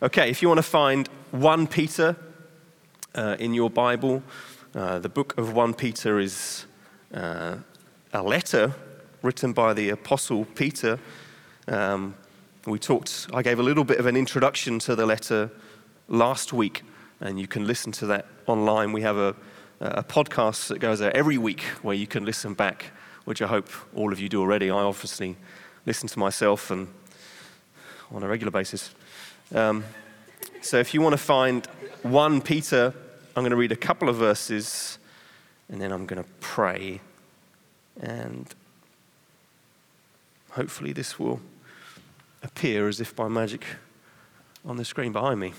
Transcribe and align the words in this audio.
Okay, 0.00 0.30
if 0.30 0.42
you 0.42 0.46
want 0.46 0.58
to 0.58 0.62
find 0.62 1.08
1 1.32 1.66
Peter 1.66 2.14
uh, 3.16 3.34
in 3.40 3.52
your 3.52 3.68
Bible, 3.68 4.22
uh, 4.72 5.00
the 5.00 5.08
book 5.08 5.36
of 5.36 5.54
1 5.54 5.74
Peter 5.74 6.20
is 6.20 6.66
uh, 7.12 7.56
a 8.12 8.22
letter 8.22 8.76
written 9.22 9.52
by 9.52 9.74
the 9.74 9.90
Apostle 9.90 10.44
Peter. 10.44 11.00
Um, 11.66 12.14
we 12.64 12.78
talked, 12.78 13.26
I 13.34 13.42
gave 13.42 13.58
a 13.58 13.62
little 13.64 13.82
bit 13.82 13.98
of 13.98 14.06
an 14.06 14.16
introduction 14.16 14.78
to 14.80 14.94
the 14.94 15.04
letter 15.04 15.50
last 16.06 16.52
week, 16.52 16.84
and 17.18 17.40
you 17.40 17.48
can 17.48 17.66
listen 17.66 17.90
to 17.94 18.06
that 18.06 18.26
online. 18.46 18.92
We 18.92 19.02
have 19.02 19.16
a, 19.16 19.34
a 19.80 20.04
podcast 20.04 20.68
that 20.68 20.78
goes 20.78 21.02
out 21.02 21.12
every 21.14 21.38
week 21.38 21.62
where 21.82 21.96
you 21.96 22.06
can 22.06 22.24
listen 22.24 22.54
back, 22.54 22.92
which 23.24 23.42
I 23.42 23.48
hope 23.48 23.68
all 23.96 24.12
of 24.12 24.20
you 24.20 24.28
do 24.28 24.40
already. 24.40 24.70
I 24.70 24.76
obviously 24.76 25.36
listen 25.86 26.08
to 26.08 26.20
myself 26.20 26.70
and 26.70 26.86
on 28.12 28.22
a 28.22 28.28
regular 28.28 28.52
basis. 28.52 28.94
Um, 29.54 29.84
so 30.60 30.78
if 30.78 30.92
you 30.92 31.00
want 31.00 31.14
to 31.14 31.18
find 31.18 31.66
1 32.02 32.40
Peter, 32.42 32.92
I'm 33.34 33.42
going 33.42 33.50
to 33.50 33.56
read 33.56 33.72
a 33.72 33.76
couple 33.76 34.08
of 34.08 34.16
verses 34.16 34.98
and 35.70 35.80
then 35.80 35.90
I'm 35.90 36.04
going 36.04 36.22
to 36.22 36.28
pray. 36.40 37.00
And 38.00 38.46
hopefully, 40.50 40.92
this 40.92 41.18
will 41.18 41.40
appear 42.42 42.88
as 42.88 43.00
if 43.00 43.16
by 43.16 43.28
magic 43.28 43.64
on 44.64 44.76
the 44.76 44.84
screen 44.84 45.12
behind 45.12 45.40
me. 45.40 45.54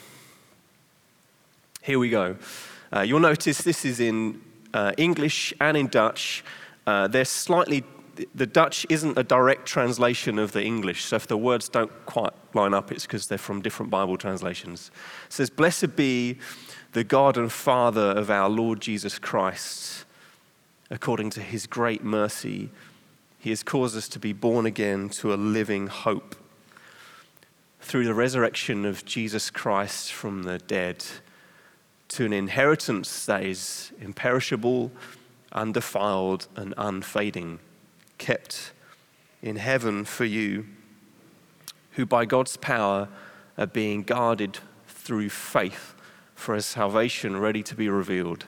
Here 1.81 1.97
we 1.97 2.09
go. 2.09 2.37
Uh, 2.93 3.01
you'll 3.01 3.19
notice 3.19 3.59
this 3.59 3.85
is 3.85 3.99
in 3.99 4.41
uh, 4.73 4.93
English 4.97 5.53
and 5.59 5.75
in 5.75 5.87
Dutch. 5.87 6.43
Uh, 6.85 7.07
they're 7.07 7.25
slightly 7.25 7.83
the 8.33 8.45
Dutch 8.45 8.85
isn't 8.89 9.17
a 9.17 9.23
direct 9.23 9.65
translation 9.65 10.39
of 10.39 10.51
the 10.51 10.63
English, 10.63 11.05
so 11.05 11.15
if 11.15 11.27
the 11.27 11.37
words 11.37 11.69
don't 11.69 11.91
quite 12.05 12.33
line 12.53 12.73
up, 12.73 12.91
it's 12.91 13.05
because 13.05 13.27
they're 13.27 13.37
from 13.37 13.61
different 13.61 13.89
Bible 13.89 14.17
translations. 14.17 14.91
It 15.27 15.33
says, 15.33 15.49
Blessed 15.49 15.95
be 15.95 16.37
the 16.93 17.03
God 17.03 17.37
and 17.37 17.51
Father 17.51 18.11
of 18.11 18.29
our 18.29 18.49
Lord 18.49 18.81
Jesus 18.81 19.19
Christ. 19.19 20.05
According 20.89 21.29
to 21.31 21.41
his 21.41 21.67
great 21.67 22.03
mercy, 22.03 22.69
he 23.37 23.51
has 23.51 23.63
caused 23.63 23.95
us 23.95 24.07
to 24.09 24.19
be 24.19 24.33
born 24.33 24.65
again 24.65 25.09
to 25.09 25.33
a 25.33 25.35
living 25.35 25.87
hope 25.87 26.35
through 27.79 28.05
the 28.05 28.13
resurrection 28.13 28.85
of 28.85 29.05
Jesus 29.05 29.49
Christ 29.49 30.11
from 30.11 30.43
the 30.43 30.57
dead 30.57 31.05
to 32.09 32.25
an 32.25 32.33
inheritance 32.33 33.25
that 33.27 33.43
is 33.43 33.91
imperishable, 34.01 34.91
undefiled, 35.51 36.47
and 36.55 36.73
unfading 36.77 37.59
kept 38.19 38.71
in 39.41 39.55
heaven 39.55 40.05
for 40.05 40.25
you, 40.25 40.67
who 41.93 42.05
by 42.05 42.25
God's 42.25 42.55
power 42.57 43.09
are 43.57 43.65
being 43.65 44.03
guarded 44.03 44.59
through 44.87 45.29
faith 45.29 45.95
for 46.35 46.53
a 46.53 46.61
salvation 46.61 47.39
ready 47.39 47.63
to 47.63 47.75
be 47.75 47.89
revealed 47.89 48.45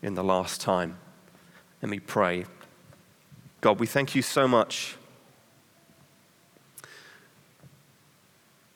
in 0.00 0.14
the 0.14 0.22
last 0.22 0.60
time. 0.60 0.96
Let 1.82 1.90
me 1.90 1.98
pray. 1.98 2.44
God, 3.60 3.80
we 3.80 3.86
thank 3.86 4.14
you 4.14 4.22
so 4.22 4.46
much 4.46 4.96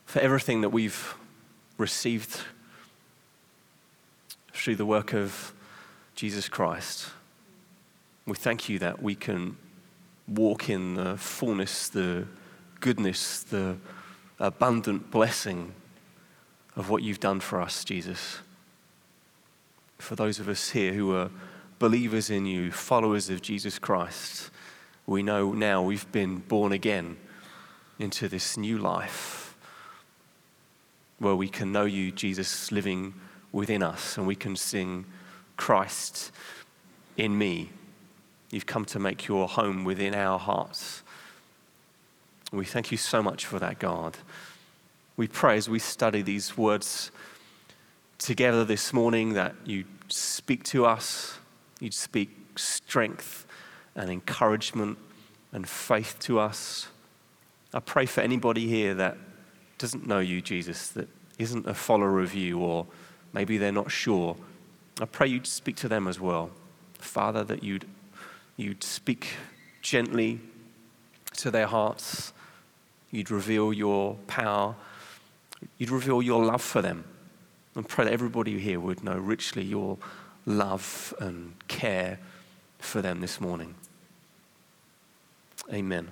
for 0.05 0.21
everything 0.21 0.61
that 0.61 0.71
we've 0.71 1.15
received 1.79 2.41
through 4.53 4.77
the 4.77 4.85
work 4.85 5.15
of 5.15 5.53
Jesus 6.15 6.49
Christ. 6.49 7.09
We 8.27 8.35
thank 8.35 8.69
you 8.69 8.79
that 8.81 9.03
we 9.03 9.15
can 9.15 9.57
walk 10.29 10.69
in 10.69 10.95
the 10.95 11.17
fullness, 11.17 11.89
the 11.89 12.27
goodness, 12.81 13.43
the 13.43 13.77
abundant 14.39 15.11
blessing 15.11 15.75
of 16.77 16.89
what 16.91 17.03
you've 17.03 17.21
done 17.21 17.41
for 17.41 17.61
us, 17.61 17.85
Jesus. 17.85 18.39
For 19.99 20.17
those 20.17 20.41
of 20.41 20.49
us 20.49 20.71
here 20.71 20.93
who 20.93 21.15
are 21.15 21.31
believers 21.79 22.31
in 22.31 22.47
you, 22.47 22.73
followers 22.73 23.31
of 23.31 23.43
Jesus 23.43 23.79
Christ, 23.79 24.51
we 25.07 25.23
know 25.23 25.53
now 25.53 25.83
we've 25.83 26.11
been 26.13 26.39
born 26.39 26.73
again 26.73 27.17
into 27.99 28.29
this 28.29 28.57
new 28.57 28.79
life 28.79 29.55
where 31.19 31.37
we 31.37 31.49
can 31.49 31.71
know 31.71 31.85
you, 31.85 32.11
Jesus, 32.11 32.73
living 32.73 33.15
within 33.53 33.83
us, 33.83 34.17
and 34.17 34.27
we 34.27 34.35
can 34.35 34.57
sing 34.57 35.05
Christ 35.57 36.33
in 37.17 37.37
me 37.39 37.71
You've 38.53 38.67
come 38.67 38.85
to 38.85 38.99
make 38.99 39.27
your 39.27 39.49
home 39.49 39.83
within 39.83 40.15
our 40.15 40.39
hearts. 40.39 41.03
We 42.53 42.67
thank 42.67 42.93
you 42.93 42.99
so 42.99 43.23
much 43.23 43.47
for 43.47 43.59
that, 43.59 43.79
God. 43.79 44.19
We 45.17 45.27
pray 45.27 45.57
as 45.57 45.71
we 45.71 45.79
study 45.79 46.21
these 46.21 46.57
words 46.57 47.11
together 48.19 48.65
this 48.65 48.93
morning 48.93 49.33
that 49.33 49.55
you 49.65 49.85
speak 50.09 50.65
to 50.65 50.85
us, 50.85 51.39
you'd 51.81 51.95
speak 51.95 52.29
strength 52.57 53.47
and 53.97 54.11
encouragement 54.11 54.99
and 55.53 55.67
faith 55.67 56.17
to 56.21 56.39
us. 56.39 56.89
I 57.73 57.81
pray 57.81 58.05
for 58.05 58.21
anybody 58.21 58.69
here 58.69 58.93
that 58.95 59.17
doesn't 59.79 60.07
know 60.07 60.19
you, 60.19 60.43
Jesus, 60.43 60.89
that 60.89 61.09
isn't 61.39 61.67
a 61.67 61.75
follower 61.75 62.21
of 62.21 62.35
you, 62.35 62.59
or 62.59 62.87
maybe 63.33 63.57
they're 63.57 63.73
not 63.73 63.91
sure. 63.91 64.37
I 65.01 65.07
pray 65.07 65.29
you'd 65.29 65.47
speak 65.47 65.77
to 65.77 65.89
them 65.89 66.07
as 66.07 66.21
well. 66.21 66.51
Father, 66.99 67.45
that 67.45 67.65
you'd 67.65 67.87
You'd 68.57 68.85
speak 68.85 69.29
gently 69.81 70.41
to 71.37 71.51
their 71.51 71.67
hearts. 71.67 72.33
You'd 73.11 73.31
reveal 73.31 73.73
your 73.73 74.17
power. 74.27 74.75
You'd 75.79 75.91
reveal 75.91 76.23
your 76.23 76.45
love 76.45 76.63
for 76.63 76.83
them. 76.83 77.05
And 77.75 77.89
pray 77.89 78.05
that 78.05 78.13
everybody 78.13 78.59
here 78.59 78.81
would 78.81 79.03
know 79.03 79.17
richly 79.17 79.65
your 79.65 79.99
love 80.45 81.15
and 81.21 81.55
care 81.69 82.19
for 82.79 83.01
them 83.01 83.21
this 83.21 83.41
morning. 83.41 83.75
Amen. 85.73 86.09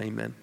Amen. 0.00 0.34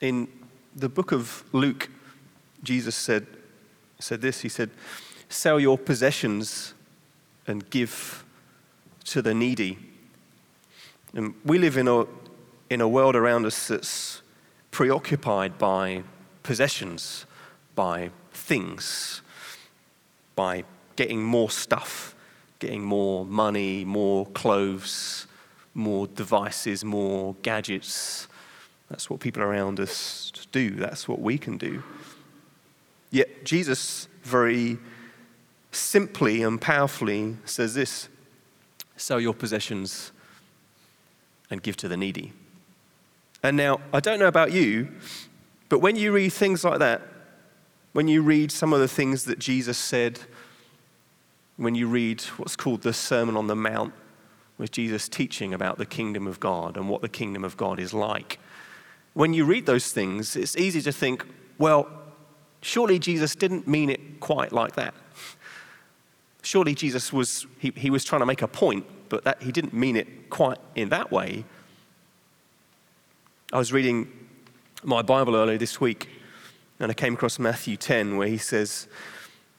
In 0.00 0.28
the 0.74 0.88
book 0.88 1.12
of 1.12 1.44
Luke, 1.52 1.88
Jesus 2.62 2.94
said, 2.94 3.26
said 3.98 4.20
this 4.20 4.40
He 4.40 4.48
said, 4.48 4.70
Sell 5.36 5.60
your 5.60 5.76
possessions 5.76 6.72
and 7.46 7.68
give 7.68 8.24
to 9.04 9.20
the 9.20 9.34
needy. 9.34 9.78
And 11.12 11.34
we 11.44 11.58
live 11.58 11.76
in 11.76 11.88
a, 11.88 12.06
in 12.70 12.80
a 12.80 12.88
world 12.88 13.14
around 13.14 13.44
us 13.44 13.68
that's 13.68 14.22
preoccupied 14.70 15.58
by 15.58 16.04
possessions, 16.42 17.26
by 17.74 18.12
things, 18.32 19.20
by 20.36 20.64
getting 20.96 21.22
more 21.22 21.50
stuff, 21.50 22.14
getting 22.58 22.82
more 22.82 23.26
money, 23.26 23.84
more 23.84 24.24
clothes, 24.28 25.26
more 25.74 26.06
devices, 26.06 26.82
more 26.82 27.36
gadgets. 27.42 28.26
That's 28.88 29.10
what 29.10 29.20
people 29.20 29.42
around 29.42 29.80
us 29.80 30.32
do. 30.50 30.70
That's 30.70 31.06
what 31.06 31.20
we 31.20 31.36
can 31.36 31.58
do. 31.58 31.82
Yet 33.10 33.44
Jesus 33.44 34.08
very 34.22 34.78
simply 35.76 36.42
and 36.42 36.60
powerfully 36.60 37.36
says 37.44 37.74
this 37.74 38.08
sell 38.96 39.20
your 39.20 39.34
possessions 39.34 40.10
and 41.50 41.62
give 41.62 41.76
to 41.76 41.88
the 41.88 41.96
needy. 41.96 42.32
And 43.42 43.56
now, 43.56 43.80
I 43.92 44.00
don't 44.00 44.18
know 44.18 44.26
about 44.26 44.52
you, 44.52 44.88
but 45.68 45.80
when 45.80 45.96
you 45.96 46.12
read 46.12 46.32
things 46.32 46.64
like 46.64 46.78
that, 46.78 47.02
when 47.92 48.08
you 48.08 48.22
read 48.22 48.50
some 48.50 48.72
of 48.72 48.80
the 48.80 48.88
things 48.88 49.24
that 49.24 49.38
Jesus 49.38 49.78
said, 49.78 50.20
when 51.56 51.74
you 51.74 51.88
read 51.88 52.22
what's 52.38 52.56
called 52.56 52.82
the 52.82 52.92
Sermon 52.92 53.36
on 53.36 53.46
the 53.46 53.56
Mount, 53.56 53.92
with 54.58 54.70
Jesus 54.70 55.08
teaching 55.08 55.52
about 55.52 55.76
the 55.76 55.84
kingdom 55.84 56.26
of 56.26 56.40
God 56.40 56.78
and 56.78 56.88
what 56.88 57.02
the 57.02 57.10
kingdom 57.10 57.44
of 57.44 57.56
God 57.56 57.78
is 57.78 57.92
like, 57.92 58.38
when 59.12 59.34
you 59.34 59.44
read 59.44 59.66
those 59.66 59.92
things, 59.92 60.34
it's 60.34 60.56
easy 60.56 60.80
to 60.82 60.92
think, 60.92 61.24
well, 61.58 61.88
surely 62.62 62.98
Jesus 62.98 63.34
didn't 63.34 63.68
mean 63.68 63.90
it 63.90 64.20
quite 64.20 64.52
like 64.52 64.74
that 64.76 64.94
surely 66.46 66.74
Jesus 66.76 67.12
was, 67.12 67.44
he, 67.58 67.72
he 67.76 67.90
was 67.90 68.04
trying 68.04 68.20
to 68.20 68.26
make 68.26 68.40
a 68.40 68.48
point, 68.48 68.86
but 69.08 69.24
that, 69.24 69.42
he 69.42 69.50
didn't 69.50 69.74
mean 69.74 69.96
it 69.96 70.30
quite 70.30 70.58
in 70.76 70.88
that 70.90 71.10
way. 71.10 71.44
I 73.52 73.58
was 73.58 73.72
reading 73.72 74.28
my 74.84 75.02
Bible 75.02 75.34
earlier 75.34 75.58
this 75.58 75.80
week, 75.80 76.08
and 76.78 76.90
I 76.90 76.94
came 76.94 77.14
across 77.14 77.40
Matthew 77.40 77.76
10, 77.76 78.16
where 78.16 78.28
he 78.28 78.38
says, 78.38 78.86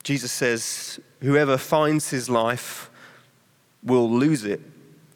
Jesus 0.04 0.32
says, 0.32 1.00
Whoever 1.22 1.58
finds 1.58 2.10
his 2.10 2.30
life 2.30 2.90
will 3.84 4.10
lose 4.10 4.46
it, 4.46 4.62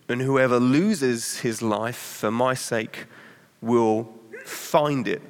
and 0.10 0.22
whoever 0.22 0.60
loses 0.60 1.38
his 1.38 1.62
life 1.62 1.96
for 1.96 2.32
my 2.32 2.54
sake 2.54 3.06
will 3.62 4.14
find 4.44 5.08
it, 5.08 5.22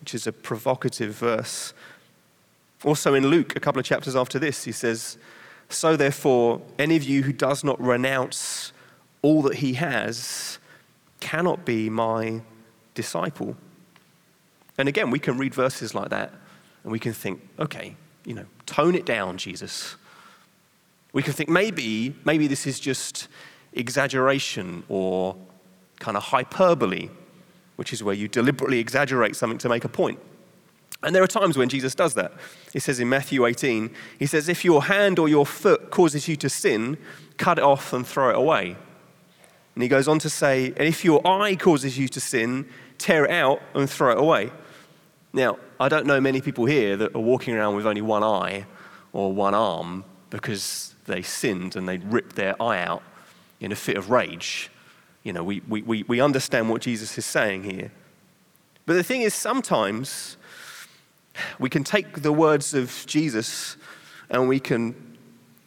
which 0.00 0.14
is 0.14 0.26
a 0.26 0.32
provocative 0.32 1.14
verse. 1.14 1.72
Also 2.84 3.14
in 3.14 3.28
Luke, 3.28 3.56
a 3.56 3.60
couple 3.60 3.80
of 3.80 3.86
chapters 3.86 4.14
after 4.14 4.38
this, 4.38 4.64
he 4.64 4.72
says, 4.72 5.16
so, 5.68 5.96
therefore, 5.96 6.62
any 6.78 6.96
of 6.96 7.02
you 7.02 7.22
who 7.22 7.32
does 7.32 7.64
not 7.64 7.80
renounce 7.80 8.72
all 9.22 9.42
that 9.42 9.56
he 9.56 9.74
has 9.74 10.58
cannot 11.20 11.64
be 11.64 11.90
my 11.90 12.40
disciple. 12.94 13.56
And 14.78 14.88
again, 14.88 15.10
we 15.10 15.18
can 15.18 15.38
read 15.38 15.54
verses 15.54 15.94
like 15.94 16.10
that 16.10 16.32
and 16.84 16.92
we 16.92 16.98
can 16.98 17.12
think, 17.12 17.40
okay, 17.58 17.96
you 18.24 18.34
know, 18.34 18.46
tone 18.66 18.94
it 18.94 19.06
down, 19.06 19.38
Jesus. 19.38 19.96
We 21.12 21.22
can 21.22 21.32
think 21.32 21.48
maybe, 21.48 22.14
maybe 22.24 22.46
this 22.46 22.66
is 22.66 22.78
just 22.78 23.28
exaggeration 23.72 24.84
or 24.88 25.36
kind 25.98 26.16
of 26.16 26.22
hyperbole, 26.24 27.08
which 27.76 27.92
is 27.92 28.02
where 28.02 28.14
you 28.14 28.28
deliberately 28.28 28.78
exaggerate 28.78 29.34
something 29.34 29.58
to 29.58 29.68
make 29.68 29.84
a 29.84 29.88
point. 29.88 30.20
And 31.02 31.14
there 31.14 31.22
are 31.22 31.28
times 31.28 31.56
when 31.56 31.68
Jesus 31.68 31.94
does 31.94 32.14
that. 32.14 32.32
He 32.72 32.80
says 32.80 33.00
in 33.00 33.08
Matthew 33.08 33.46
18, 33.46 33.90
he 34.18 34.26
says, 34.26 34.48
If 34.48 34.64
your 34.64 34.84
hand 34.84 35.18
or 35.18 35.28
your 35.28 35.46
foot 35.46 35.90
causes 35.90 36.26
you 36.26 36.36
to 36.36 36.48
sin, 36.48 36.96
cut 37.36 37.58
it 37.58 37.64
off 37.64 37.92
and 37.92 38.06
throw 38.06 38.30
it 38.30 38.36
away. 38.36 38.76
And 39.74 39.82
he 39.82 39.88
goes 39.88 40.08
on 40.08 40.18
to 40.20 40.30
say, 40.30 40.68
And 40.68 40.88
if 40.88 41.04
your 41.04 41.24
eye 41.26 41.54
causes 41.54 41.98
you 41.98 42.08
to 42.08 42.20
sin, 42.20 42.66
tear 42.98 43.26
it 43.26 43.30
out 43.30 43.60
and 43.74 43.88
throw 43.88 44.12
it 44.12 44.18
away. 44.18 44.50
Now, 45.32 45.58
I 45.78 45.88
don't 45.90 46.06
know 46.06 46.20
many 46.20 46.40
people 46.40 46.64
here 46.64 46.96
that 46.96 47.14
are 47.14 47.20
walking 47.20 47.54
around 47.54 47.76
with 47.76 47.86
only 47.86 48.00
one 48.00 48.24
eye 48.24 48.64
or 49.12 49.32
one 49.32 49.54
arm 49.54 50.04
because 50.30 50.94
they 51.04 51.20
sinned 51.22 51.76
and 51.76 51.86
they 51.86 51.98
ripped 51.98 52.36
their 52.36 52.60
eye 52.60 52.80
out 52.80 53.02
in 53.60 53.70
a 53.70 53.76
fit 53.76 53.96
of 53.96 54.10
rage. 54.10 54.70
You 55.22 55.32
know, 55.32 55.44
we, 55.44 55.60
we, 55.68 56.04
we 56.04 56.20
understand 56.20 56.70
what 56.70 56.80
Jesus 56.80 57.16
is 57.18 57.26
saying 57.26 57.64
here. 57.64 57.90
But 58.86 58.94
the 58.94 59.02
thing 59.02 59.22
is, 59.22 59.34
sometimes 59.34 60.36
we 61.58 61.70
can 61.70 61.84
take 61.84 62.22
the 62.22 62.32
words 62.32 62.74
of 62.74 63.04
Jesus 63.06 63.76
and 64.30 64.48
we 64.48 64.60
can, 64.60 64.94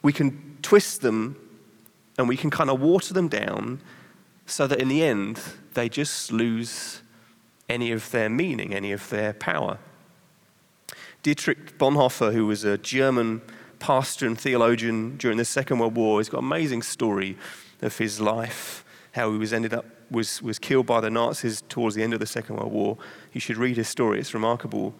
we 0.02 0.14
can 0.14 0.58
twist 0.62 1.02
them 1.02 1.36
and 2.18 2.28
we 2.28 2.38
can 2.38 2.50
kind 2.50 2.70
of 2.70 2.82
water 2.82 3.14
them 3.14 3.28
down 3.28 3.80
so 4.46 4.68
that 4.68 4.82
in 4.82 4.88
the 4.88 5.04
end 5.04 5.40
they 5.74 5.88
just 5.88 6.32
lose 6.32 7.02
any 7.70 7.92
of 7.92 8.10
their 8.12 8.30
meaning, 8.30 8.74
any 8.74 8.92
of 8.92 9.10
their 9.10 9.34
power. 9.34 9.78
Dietrich 11.22 11.78
Bonhoeffer, 11.78 12.34
who 12.34 12.46
was 12.46 12.64
a 12.64 12.78
German 12.78 13.42
pastor 13.80 14.26
and 14.26 14.40
theologian 14.40 15.18
during 15.18 15.38
the 15.38 15.46
Second 15.46 15.80
World 15.80 15.96
War, 15.96 16.20
he's 16.20 16.30
got 16.30 16.40
an 16.40 16.46
amazing 16.46 16.82
story 16.82 17.38
of 17.82 17.98
his 17.98 18.20
life, 18.20 18.84
how 19.14 19.32
he 19.32 19.38
was 19.38 19.54
ended 19.54 19.74
up 19.74 19.86
was, 20.12 20.42
was 20.42 20.58
killed 20.60 20.86
by 20.86 21.00
the 21.00 21.10
Nazis 21.10 21.62
towards 21.70 21.96
the 21.96 22.04
end 22.04 22.14
of 22.14 22.20
the 22.20 22.26
Second 22.26 22.58
World 22.58 22.72
War. 22.72 22.98
You 23.32 23.40
should 23.40 23.58
read 23.58 23.78
his 23.78 23.88
story, 23.88 24.20
it's 24.20 24.34
remarkable. 24.34 24.96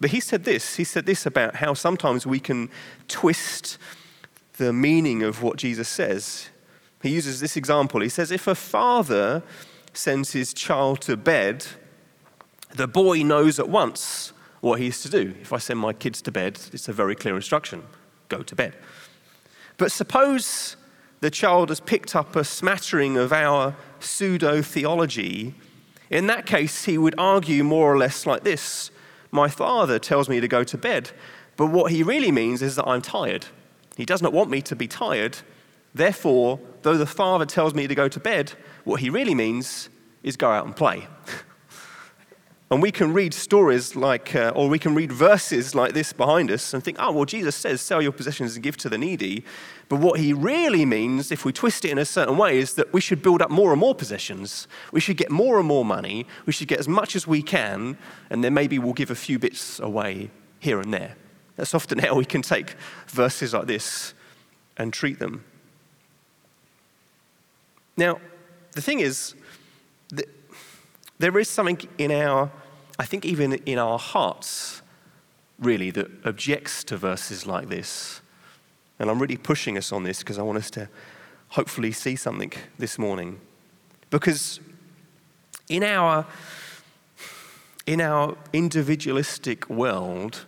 But 0.00 0.10
he 0.10 0.20
said 0.20 0.44
this 0.44 0.76
he 0.76 0.84
said 0.84 1.06
this 1.06 1.26
about 1.26 1.56
how 1.56 1.74
sometimes 1.74 2.26
we 2.26 2.40
can 2.40 2.70
twist 3.08 3.78
the 4.56 4.72
meaning 4.72 5.22
of 5.22 5.42
what 5.42 5.56
Jesus 5.56 5.88
says. 5.88 6.50
He 7.02 7.10
uses 7.10 7.40
this 7.40 7.56
example. 7.56 8.00
He 8.00 8.08
says, 8.08 8.30
If 8.30 8.46
a 8.46 8.54
father 8.54 9.42
sends 9.92 10.32
his 10.32 10.52
child 10.52 11.00
to 11.02 11.16
bed, 11.16 11.66
the 12.74 12.88
boy 12.88 13.22
knows 13.22 13.58
at 13.58 13.68
once 13.68 14.32
what 14.60 14.80
he's 14.80 15.00
to 15.02 15.08
do. 15.08 15.34
If 15.40 15.52
I 15.52 15.58
send 15.58 15.78
my 15.78 15.92
kids 15.92 16.20
to 16.22 16.32
bed, 16.32 16.58
it's 16.72 16.88
a 16.88 16.92
very 16.92 17.14
clear 17.14 17.36
instruction 17.36 17.82
go 18.28 18.42
to 18.42 18.54
bed. 18.54 18.74
But 19.76 19.92
suppose 19.92 20.76
the 21.20 21.30
child 21.30 21.70
has 21.70 21.80
picked 21.80 22.14
up 22.14 22.36
a 22.36 22.44
smattering 22.44 23.16
of 23.16 23.32
our 23.32 23.76
pseudo 24.00 24.60
theology. 24.60 25.54
In 26.10 26.26
that 26.26 26.46
case, 26.46 26.84
he 26.84 26.98
would 26.98 27.14
argue 27.16 27.64
more 27.64 27.92
or 27.92 27.96
less 27.96 28.26
like 28.26 28.44
this 28.44 28.90
My 29.30 29.48
father 29.48 29.98
tells 29.98 30.28
me 30.28 30.40
to 30.40 30.48
go 30.48 30.64
to 30.64 30.78
bed, 30.78 31.10
but 31.56 31.66
what 31.66 31.92
he 31.92 32.02
really 32.02 32.32
means 32.32 32.62
is 32.62 32.76
that 32.76 32.86
I'm 32.86 33.02
tired. 33.02 33.46
He 33.96 34.04
does 34.04 34.22
not 34.22 34.32
want 34.32 34.50
me 34.50 34.62
to 34.62 34.76
be 34.76 34.86
tired. 34.86 35.38
Therefore, 35.94 36.60
though 36.82 36.96
the 36.96 37.06
father 37.06 37.44
tells 37.44 37.74
me 37.74 37.86
to 37.86 37.94
go 37.94 38.08
to 38.08 38.20
bed, 38.20 38.52
what 38.84 39.00
he 39.00 39.10
really 39.10 39.34
means 39.34 39.88
is 40.22 40.36
go 40.36 40.50
out 40.50 40.66
and 40.66 40.76
play. 40.76 41.06
And 42.70 42.82
we 42.82 42.92
can 42.92 43.14
read 43.14 43.32
stories 43.32 43.96
like, 43.96 44.34
uh, 44.34 44.52
or 44.54 44.68
we 44.68 44.78
can 44.78 44.94
read 44.94 45.10
verses 45.10 45.74
like 45.74 45.94
this 45.94 46.12
behind 46.12 46.50
us 46.50 46.74
and 46.74 46.84
think, 46.84 46.98
oh, 47.00 47.10
well, 47.12 47.24
Jesus 47.24 47.56
says, 47.56 47.80
sell 47.80 48.02
your 48.02 48.12
possessions 48.12 48.56
and 48.56 48.62
give 48.62 48.76
to 48.78 48.90
the 48.90 48.98
needy. 48.98 49.42
But 49.88 50.00
what 50.00 50.20
he 50.20 50.34
really 50.34 50.84
means, 50.84 51.32
if 51.32 51.46
we 51.46 51.52
twist 51.52 51.86
it 51.86 51.90
in 51.90 51.98
a 51.98 52.04
certain 52.04 52.36
way, 52.36 52.58
is 52.58 52.74
that 52.74 52.92
we 52.92 53.00
should 53.00 53.22
build 53.22 53.40
up 53.40 53.50
more 53.50 53.72
and 53.72 53.80
more 53.80 53.94
possessions. 53.94 54.68
We 54.92 55.00
should 55.00 55.16
get 55.16 55.30
more 55.30 55.58
and 55.58 55.66
more 55.66 55.84
money. 55.84 56.26
We 56.44 56.52
should 56.52 56.68
get 56.68 56.78
as 56.78 56.88
much 56.88 57.16
as 57.16 57.26
we 57.26 57.42
can. 57.42 57.96
And 58.28 58.44
then 58.44 58.52
maybe 58.52 58.78
we'll 58.78 58.92
give 58.92 59.10
a 59.10 59.14
few 59.14 59.38
bits 59.38 59.80
away 59.80 60.30
here 60.60 60.78
and 60.78 60.92
there. 60.92 61.16
That's 61.56 61.72
often 61.72 61.98
how 62.00 62.16
we 62.16 62.26
can 62.26 62.42
take 62.42 62.76
verses 63.06 63.54
like 63.54 63.66
this 63.66 64.12
and 64.76 64.92
treat 64.92 65.18
them. 65.18 65.42
Now, 67.96 68.20
the 68.72 68.82
thing 68.82 69.00
is, 69.00 69.34
there 71.18 71.38
is 71.38 71.48
something 71.48 71.80
in 71.98 72.12
our, 72.12 72.50
I 72.98 73.04
think 73.04 73.24
even 73.24 73.54
in 73.54 73.78
our 73.78 73.98
hearts, 73.98 74.82
really, 75.58 75.90
that 75.90 76.08
objects 76.24 76.84
to 76.84 76.96
verses 76.96 77.46
like 77.46 77.68
this. 77.68 78.20
And 78.98 79.10
I'm 79.10 79.18
really 79.18 79.36
pushing 79.36 79.76
us 79.76 79.92
on 79.92 80.04
this 80.04 80.20
because 80.20 80.38
I 80.38 80.42
want 80.42 80.58
us 80.58 80.70
to 80.72 80.88
hopefully 81.48 81.92
see 81.92 82.16
something 82.16 82.52
this 82.78 82.98
morning. 82.98 83.40
Because 84.10 84.60
in 85.68 85.82
our, 85.82 86.26
in 87.86 88.00
our 88.00 88.36
individualistic 88.52 89.68
world, 89.68 90.44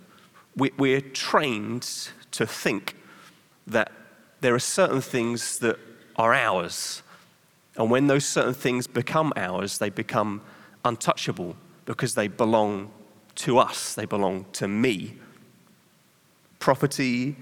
we, 0.56 0.70
we're 0.76 1.00
trained 1.00 2.10
to 2.32 2.46
think 2.46 2.96
that 3.66 3.92
there 4.40 4.54
are 4.54 4.60
certain 4.60 5.00
things 5.00 5.58
that 5.58 5.78
are 6.16 6.32
ours. 6.32 7.02
And 7.76 7.90
when 7.90 8.06
those 8.06 8.24
certain 8.24 8.54
things 8.54 8.86
become 8.86 9.32
ours, 9.36 9.78
they 9.78 9.90
become 9.90 10.42
untouchable 10.84 11.56
because 11.84 12.14
they 12.14 12.28
belong 12.28 12.90
to 13.36 13.58
us, 13.58 13.94
they 13.94 14.04
belong 14.04 14.46
to 14.52 14.68
me. 14.68 15.16
Property, 16.58 17.36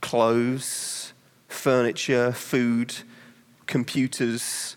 clothes, 0.00 1.12
furniture, 1.48 2.32
food, 2.32 2.94
computers, 3.66 4.76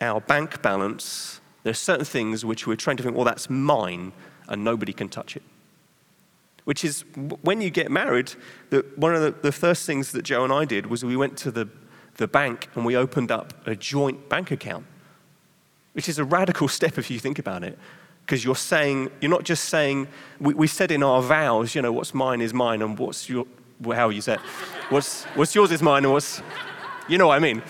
our 0.00 0.20
bank 0.20 0.62
balance, 0.62 1.40
there 1.62 1.70
are 1.70 1.74
certain 1.74 2.06
things 2.06 2.44
which 2.44 2.66
we're 2.66 2.76
trying 2.76 2.96
to 2.96 3.02
think, 3.02 3.14
well, 3.14 3.24
that's 3.24 3.50
mine 3.50 4.12
and 4.48 4.64
nobody 4.64 4.92
can 4.92 5.08
touch 5.08 5.36
it. 5.36 5.42
Which 6.64 6.84
is 6.84 7.04
when 7.42 7.60
you 7.60 7.70
get 7.70 7.90
married, 7.90 8.32
the, 8.70 8.84
one 8.96 9.14
of 9.14 9.22
the, 9.22 9.30
the 9.30 9.52
first 9.52 9.86
things 9.86 10.12
that 10.12 10.22
Joe 10.22 10.44
and 10.44 10.52
I 10.52 10.64
did 10.64 10.86
was 10.86 11.04
we 11.04 11.16
went 11.16 11.36
to 11.38 11.50
the, 11.50 11.68
the 12.16 12.28
bank 12.28 12.68
and 12.74 12.84
we 12.84 12.96
opened 12.96 13.30
up 13.30 13.66
a 13.66 13.74
joint 13.74 14.28
bank 14.28 14.50
account 14.50 14.86
which 15.92 16.08
is 16.08 16.18
a 16.18 16.24
radical 16.24 16.68
step 16.78 16.98
if 16.98 17.10
you 17.10 17.18
think 17.18 17.38
about 17.38 17.64
it. 17.64 17.78
Because 18.24 18.44
you're 18.44 18.56
saying, 18.56 19.10
you're 19.20 19.30
not 19.30 19.44
just 19.44 19.64
saying, 19.64 20.06
we, 20.38 20.54
we 20.54 20.66
said 20.66 20.90
in 20.90 21.02
our 21.02 21.20
vows, 21.20 21.74
you 21.74 21.82
know, 21.82 21.90
what's 21.90 22.14
mine 22.14 22.40
is 22.40 22.54
mine, 22.54 22.80
and 22.82 22.96
what's 22.98 23.28
your, 23.28 23.46
how 23.84 24.08
you 24.10 24.20
said, 24.20 24.38
what's, 24.88 25.24
what's 25.34 25.54
yours 25.54 25.72
is 25.72 25.82
mine, 25.82 26.04
and 26.04 26.12
what's, 26.12 26.40
you 27.08 27.18
know 27.18 27.26
what 27.26 27.36
I 27.36 27.40
mean. 27.40 27.62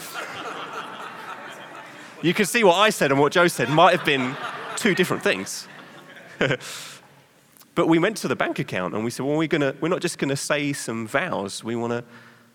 You 2.23 2.35
can 2.35 2.45
see 2.45 2.65
what 2.65 2.75
I 2.75 2.91
said 2.91 3.11
and 3.11 3.19
what 3.19 3.33
Joe 3.33 3.49
said 3.49 3.71
might 3.71 3.97
have 3.97 4.05
been 4.05 4.37
two 4.77 4.95
different 4.95 5.23
things. 5.23 5.67
but 7.75 7.87
we 7.87 7.99
went 7.99 8.19
to 8.19 8.29
the 8.29 8.37
bank 8.37 8.59
account 8.59 8.95
and 8.95 9.03
we 9.03 9.11
said, 9.11 9.25
well, 9.25 9.39
we're, 9.39 9.49
gonna, 9.49 9.75
we're 9.81 9.89
not 9.89 10.03
just 10.03 10.19
going 10.19 10.29
to 10.29 10.37
say 10.37 10.75
some 10.75 11.07
vows, 11.07 11.65
we 11.65 11.77
want 11.77 11.93
to 11.93 12.05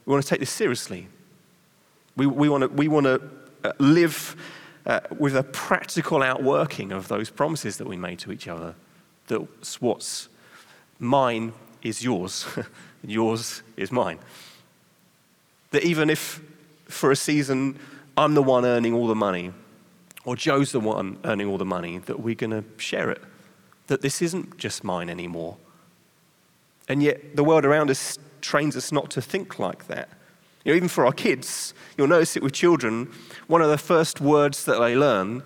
we 0.05 0.11
wanna 0.11 0.23
take 0.23 0.39
this 0.39 0.51
seriously. 0.51 1.07
We, 2.15 2.27
we 2.27 2.47
want 2.47 2.61
to 2.61 2.67
we 2.67 2.87
wanna, 2.87 3.19
uh, 3.63 3.71
live 3.79 4.35
uh, 4.85 4.99
with 5.17 5.35
a 5.35 5.43
practical 5.43 6.21
outworking 6.21 6.91
of 6.91 7.07
those 7.07 7.29
promises 7.29 7.77
that 7.77 7.87
we 7.87 7.97
made 7.97 8.19
to 8.19 8.31
each 8.31 8.47
other. 8.47 8.75
That 9.27 9.47
what's 9.79 10.29
mine 10.99 11.53
is 11.81 12.03
yours, 12.03 12.45
yours 13.03 13.63
is 13.77 13.91
mine. 13.91 14.19
That 15.71 15.83
even 15.83 16.09
if 16.09 16.41
for 16.85 17.11
a 17.11 17.15
season 17.15 17.79
I'm 18.17 18.33
the 18.33 18.43
one 18.43 18.65
earning 18.65 18.93
all 18.93 19.07
the 19.07 19.15
money, 19.15 19.51
or 20.23 20.35
Joe's 20.35 20.71
the 20.71 20.79
one 20.79 21.17
earning 21.25 21.47
all 21.47 21.57
the 21.57 21.65
money, 21.65 21.97
that 21.99 22.19
we're 22.19 22.35
going 22.35 22.51
to 22.51 22.63
share 22.77 23.09
it. 23.09 23.21
That 23.87 24.01
this 24.01 24.21
isn't 24.21 24.57
just 24.57 24.83
mine 24.83 25.09
anymore. 25.09 25.57
And 26.87 27.03
yet, 27.03 27.35
the 27.35 27.43
world 27.43 27.65
around 27.65 27.89
us 27.89 28.17
trains 28.41 28.75
us 28.77 28.91
not 28.91 29.09
to 29.11 29.21
think 29.21 29.59
like 29.59 29.87
that. 29.87 30.09
You 30.65 30.71
know, 30.71 30.77
even 30.77 30.89
for 30.89 31.05
our 31.05 31.13
kids, 31.13 31.75
you'll 31.95 32.07
notice 32.07 32.35
it 32.35 32.43
with 32.43 32.53
children, 32.53 33.11
one 33.47 33.61
of 33.61 33.69
the 33.69 33.77
first 33.77 34.19
words 34.19 34.65
that 34.65 34.79
they 34.79 34.95
learn 34.95 35.43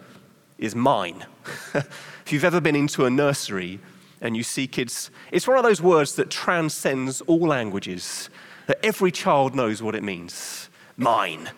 is 0.57 0.75
mine. 0.75 1.25
if 1.73 2.31
you've 2.31 2.45
ever 2.45 2.61
been 2.61 2.75
into 2.75 3.05
a 3.05 3.09
nursery 3.09 3.79
and 4.21 4.35
you 4.37 4.43
see 4.43 4.65
kids, 4.65 5.11
it's 5.31 5.45
one 5.45 5.57
of 5.57 5.63
those 5.63 5.81
words 5.81 6.15
that 6.15 6.29
transcends 6.29 7.19
all 7.21 7.39
languages, 7.39 8.29
that 8.67 8.79
every 8.83 9.11
child 9.11 9.55
knows 9.55 9.83
what 9.83 9.93
it 9.93 10.03
means 10.03 10.69
mine. 10.95 11.49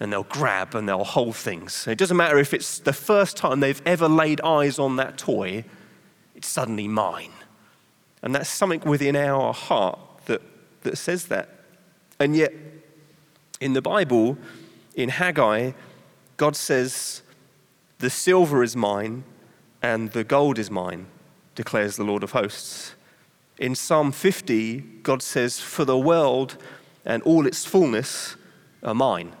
And 0.00 0.12
they'll 0.12 0.24
grab 0.24 0.74
and 0.74 0.88
they'll 0.88 1.04
hold 1.04 1.36
things. 1.36 1.86
It 1.86 1.98
doesn't 1.98 2.16
matter 2.16 2.38
if 2.38 2.52
it's 2.52 2.80
the 2.80 2.92
first 2.92 3.36
time 3.36 3.60
they've 3.60 3.82
ever 3.86 4.08
laid 4.08 4.40
eyes 4.40 4.80
on 4.80 4.96
that 4.96 5.16
toy, 5.16 5.64
it's 6.34 6.48
suddenly 6.48 6.88
mine. 6.88 7.30
And 8.22 8.34
that's 8.34 8.48
something 8.48 8.80
within 8.80 9.14
our 9.14 9.52
heart 9.52 10.00
that, 10.26 10.42
that 10.82 10.98
says 10.98 11.26
that. 11.26 11.48
And 12.18 12.34
yet, 12.36 12.52
in 13.62 13.74
the 13.74 13.80
Bible, 13.80 14.36
in 14.96 15.08
Haggai, 15.08 15.70
God 16.36 16.56
says 16.56 17.22
The 18.00 18.10
silver 18.10 18.64
is 18.64 18.74
mine, 18.74 19.22
and 19.80 20.10
the 20.10 20.24
gold 20.24 20.58
is 20.58 20.68
mine, 20.68 21.06
declares 21.54 21.96
the 21.96 22.02
Lord 22.02 22.24
of 22.24 22.32
hosts. 22.32 22.96
In 23.58 23.76
Psalm 23.76 24.10
50, 24.10 24.80
God 25.04 25.22
says, 25.22 25.60
For 25.60 25.84
the 25.84 25.96
world 25.96 26.56
and 27.04 27.22
all 27.22 27.46
its 27.46 27.64
fullness 27.64 28.34
are 28.82 28.94
mine. 28.94 29.32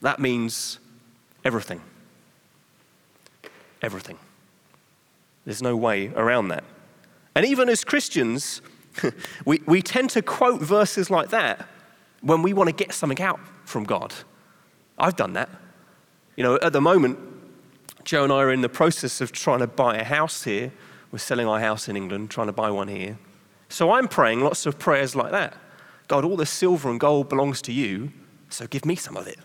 That 0.00 0.18
means 0.18 0.78
everything. 1.44 1.82
Everything. 3.82 4.18
There's 5.44 5.62
no 5.62 5.76
way 5.76 6.08
around 6.16 6.48
that. 6.48 6.64
And 7.34 7.44
even 7.44 7.68
as 7.68 7.84
Christians, 7.84 8.62
we, 9.44 9.60
we 9.66 9.82
tend 9.82 10.08
to 10.10 10.22
quote 10.22 10.62
verses 10.62 11.10
like 11.10 11.28
that 11.28 11.68
when 12.20 12.42
we 12.42 12.52
want 12.52 12.68
to 12.68 12.74
get 12.74 12.92
something 12.92 13.20
out 13.20 13.40
from 13.64 13.84
God. 13.84 14.14
I've 14.98 15.16
done 15.16 15.32
that. 15.34 15.48
You 16.36 16.44
know, 16.44 16.58
at 16.62 16.72
the 16.72 16.80
moment, 16.80 17.18
Joe 18.04 18.24
and 18.24 18.32
I 18.32 18.36
are 18.36 18.52
in 18.52 18.60
the 18.60 18.68
process 18.68 19.20
of 19.20 19.32
trying 19.32 19.60
to 19.60 19.66
buy 19.66 19.96
a 19.96 20.04
house 20.04 20.44
here. 20.44 20.72
We're 21.12 21.18
selling 21.18 21.46
our 21.46 21.60
house 21.60 21.88
in 21.88 21.96
England, 21.96 22.30
trying 22.30 22.46
to 22.46 22.52
buy 22.52 22.70
one 22.70 22.88
here. 22.88 23.18
So 23.68 23.92
I'm 23.92 24.08
praying 24.08 24.40
lots 24.40 24.66
of 24.66 24.78
prayers 24.78 25.14
like 25.14 25.30
that 25.32 25.56
God, 26.08 26.24
all 26.24 26.36
the 26.36 26.46
silver 26.46 26.90
and 26.90 26.98
gold 26.98 27.28
belongs 27.28 27.62
to 27.62 27.72
you, 27.72 28.10
so 28.48 28.66
give 28.66 28.84
me 28.84 28.96
some 28.96 29.16
of 29.16 29.28
it. 29.28 29.38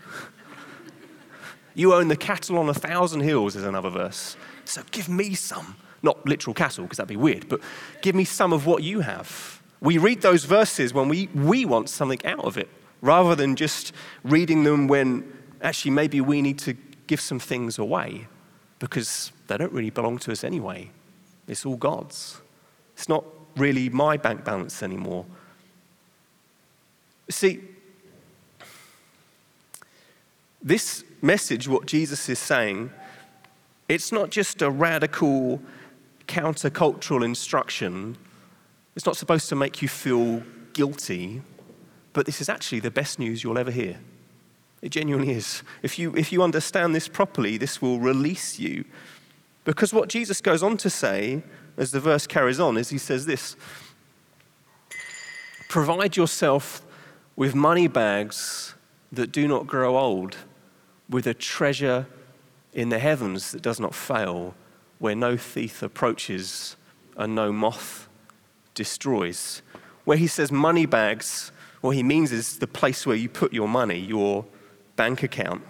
you 1.75 1.94
own 1.94 2.08
the 2.08 2.17
cattle 2.17 2.58
on 2.58 2.67
a 2.70 2.74
thousand 2.74 3.22
hills, 3.22 3.55
is 3.55 3.63
another 3.63 3.91
verse. 3.91 4.36
So 4.65 4.82
give 4.89 5.08
me 5.08 5.36
some. 5.36 5.75
Not 6.01 6.25
literal 6.25 6.55
cattle, 6.55 6.86
because 6.86 6.98
that'd 6.98 7.08
be 7.08 7.15
weird, 7.15 7.48
but 7.48 7.62
give 8.01 8.15
me 8.15 8.25
some 8.25 8.51
of 8.51 8.65
what 8.65 8.82
you 8.82 9.01
have. 9.01 9.62
We 9.82 9.98
read 9.98 10.22
those 10.22 10.46
verses 10.46 10.94
when 10.94 11.10
we, 11.10 11.27
we 11.34 11.65
want 11.65 11.89
something 11.89 12.25
out 12.25 12.44
of 12.46 12.58
it, 12.58 12.70
rather 13.01 13.36
than 13.36 13.55
just 13.55 13.94
reading 14.24 14.63
them 14.63 14.88
when 14.88 15.32
actually 15.62 15.91
maybe 15.91 16.22
we 16.22 16.41
need 16.41 16.60
to 16.60 16.75
give 17.08 17.22
some 17.22 17.39
things 17.39 17.77
away 17.77 18.27
because 18.79 19.32
they 19.48 19.58
don't 19.58 19.72
really 19.72 19.89
belong 19.89 20.17
to 20.20 20.32
us 20.32 20.44
anyway. 20.44 20.89
It's 21.48 21.65
all 21.65 21.77
God's. 21.77 22.41
It's 22.96 23.10
not 23.10 23.24
really 23.55 23.89
my 23.89 24.17
bank 24.17 24.44
balance 24.44 24.82
anymore. 24.82 25.25
See, 27.29 27.62
this 30.62 31.03
message, 31.22 31.67
what 31.67 31.86
Jesus 31.86 32.27
is 32.29 32.39
saying, 32.39 32.91
it's 33.88 34.12
not 34.12 34.29
just 34.29 34.62
a 34.62 34.70
radical 34.70 35.62
countercultural 36.27 37.24
instruction. 37.24 38.17
It's 38.96 39.06
not 39.06 39.18
supposed 39.18 39.50
to 39.50 39.56
make 39.56 39.82
you 39.82 39.88
feel 39.88 40.42
guilty, 40.74 41.42
but 42.14 42.25
this 42.25 42.40
is 42.40 42.48
actually 42.48 42.80
the 42.80 42.92
best 42.92 43.20
news 43.20 43.44
you'll 43.44 43.58
ever 43.58 43.72
hear. 43.72 44.00
It 44.82 44.90
genuinely 44.90 45.34
is. 45.34 45.64
If 45.82 46.00
you, 46.00 46.16
if 46.16 46.32
you 46.32 46.42
understand 46.42 46.96
this 46.96 47.08
properly, 47.08 47.58
this 47.58 47.82
will 47.82 48.00
release 48.00 48.58
you. 48.60 48.86
Because 49.66 49.94
what 49.94 50.10
Jesus 50.10 50.42
goes 50.42 50.64
on 50.64 50.78
to 50.78 50.90
say, 50.90 51.44
as 51.75 51.92
the 51.92 52.00
verse 52.00 52.25
carries 52.28 52.60
on, 52.60 52.78
is 52.78 52.90
he 52.90 52.98
says 52.98 53.25
this 53.25 53.58
Provide 55.68 56.16
yourself 56.16 56.86
with 57.36 57.54
money 57.54 57.88
bags 57.88 58.75
that 59.12 59.32
do 59.32 59.48
not 59.48 59.68
grow 59.68 59.98
old, 59.98 60.38
with 61.10 61.28
a 61.28 61.34
treasure 61.34 62.08
in 62.74 62.90
the 62.90 63.00
heavens 63.00 63.52
that 63.52 63.62
does 63.62 63.80
not 63.80 63.94
fail, 63.94 64.56
where 65.00 65.16
no 65.16 65.36
thief 65.36 65.82
approaches 65.82 66.78
and 67.18 67.36
no 67.36 67.52
moth 67.52 68.08
destroys. 68.75 69.63
Where 70.03 70.17
he 70.17 70.27
says 70.27 70.51
money 70.51 70.86
bags, 70.86 71.51
what 71.82 71.96
he 71.96 72.03
means 72.03 72.32
is 72.32 72.60
the 72.60 72.67
place 72.67 73.08
where 73.08 73.15
you 73.15 73.27
put 73.27 73.53
your 73.53 73.67
money, 73.67 73.98
your 73.98 74.46
bank 74.96 75.24
account. 75.24 75.63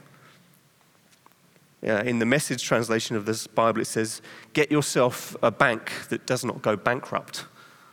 Yeah, 1.82 2.02
in 2.02 2.20
the 2.20 2.26
message 2.26 2.64
translation 2.64 3.16
of 3.16 3.26
this 3.26 3.48
Bible, 3.48 3.80
it 3.82 3.86
says, 3.86 4.22
Get 4.54 4.72
yourself 4.72 5.36
a 5.42 5.52
bank 5.52 5.92
that 6.10 6.26
does 6.26 6.44
not 6.44 6.62
go 6.62 6.76
bankrupt. 6.76 7.46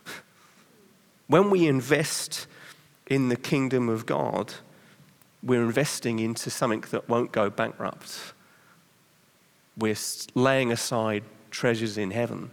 When 1.27 1.49
we 1.49 1.67
invest 1.67 2.47
in 3.07 3.29
the 3.29 3.35
kingdom 3.35 3.89
of 3.89 4.05
God, 4.05 4.53
we're 5.41 5.63
investing 5.63 6.19
into 6.19 6.49
something 6.49 6.83
that 6.91 7.07
won't 7.07 7.31
go 7.31 7.49
bankrupt. 7.49 8.33
We're 9.77 9.97
laying 10.35 10.71
aside 10.71 11.23
treasures 11.51 11.97
in 11.97 12.11
heaven. 12.11 12.51